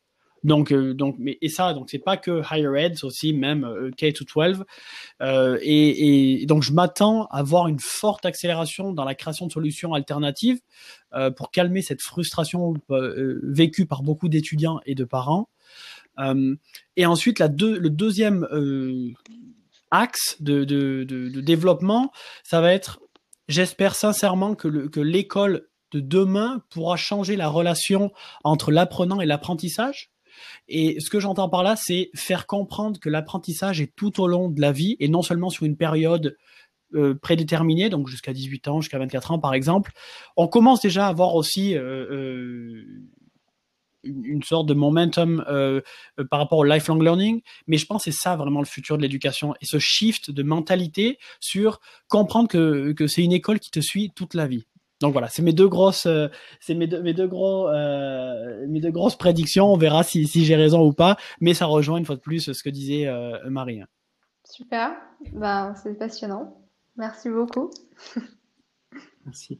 [0.43, 3.63] Donc, euh, donc, mais et ça, donc c'est pas que higher ed, c'est aussi même
[3.63, 4.63] euh, K to 12.
[5.21, 9.51] Euh, et, et, donc, je m'attends à voir une forte accélération dans la création de
[9.51, 10.59] solutions alternatives
[11.13, 12.73] euh, pour calmer cette frustration
[13.43, 15.47] vécue par beaucoup d'étudiants et de parents.
[16.19, 16.55] Euh,
[16.97, 19.11] et ensuite, la deux, le deuxième euh,
[19.91, 22.11] axe de, de, de, de, développement,
[22.43, 22.99] ça va être,
[23.47, 28.11] j'espère sincèrement que, le, que l'école de demain pourra changer la relation
[28.43, 30.10] entre l'apprenant et l'apprentissage.
[30.67, 34.49] Et ce que j'entends par là, c'est faire comprendre que l'apprentissage est tout au long
[34.49, 36.35] de la vie et non seulement sur une période
[36.93, 39.93] euh, prédéterminée, donc jusqu'à 18 ans, jusqu'à 24 ans par exemple.
[40.35, 42.83] On commence déjà à avoir aussi euh, euh,
[44.03, 45.41] une, sorte de momentum
[46.29, 49.03] par rapport au lifelong learning, mais je pense que c'est ça vraiment le futur de
[49.03, 51.79] l'éducation et ce shift de mentalité sur
[52.09, 54.65] comprendre que, que c'est une école qui te suit toute la vie.
[55.01, 56.27] Donc voilà, c'est mes deux grosses, euh,
[56.59, 59.73] c'est mes deux, mes deux gros, euh, mes deux grosses prédictions.
[59.73, 62.53] On verra si, si j'ai raison ou pas, mais ça rejoint une fois de plus
[62.53, 63.81] ce que disait euh, Marie.
[64.43, 64.91] Super,
[65.33, 66.57] ben, c'est passionnant.
[66.97, 67.71] Merci beaucoup.
[69.25, 69.59] Merci.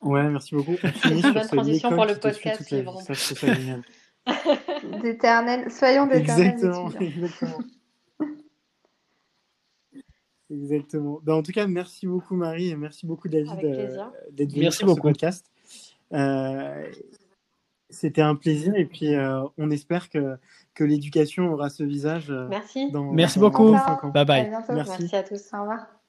[0.00, 0.76] Ouais, merci beaucoup.
[1.04, 2.62] Une bonne transition pour le podcast.
[2.64, 3.82] C'est génial.
[5.02, 6.48] d'éternel, soyons d'éternel.
[6.48, 7.58] Exactement, exactement.
[10.52, 11.20] Exactement.
[11.22, 14.88] Ben, en tout cas, merci beaucoup Marie et merci beaucoup David euh, d'être venu sur
[14.90, 15.50] ce podcast.
[16.12, 16.90] Euh,
[17.90, 20.36] C'était un plaisir et puis euh, on espère que,
[20.74, 22.30] que l'éducation aura ce visage.
[22.30, 22.90] Merci.
[22.90, 23.76] Dans, merci dans, beaucoup.
[24.12, 24.50] Bye bye.
[24.50, 24.72] Merci.
[24.72, 25.42] merci à tous.
[25.52, 26.01] Au revoir.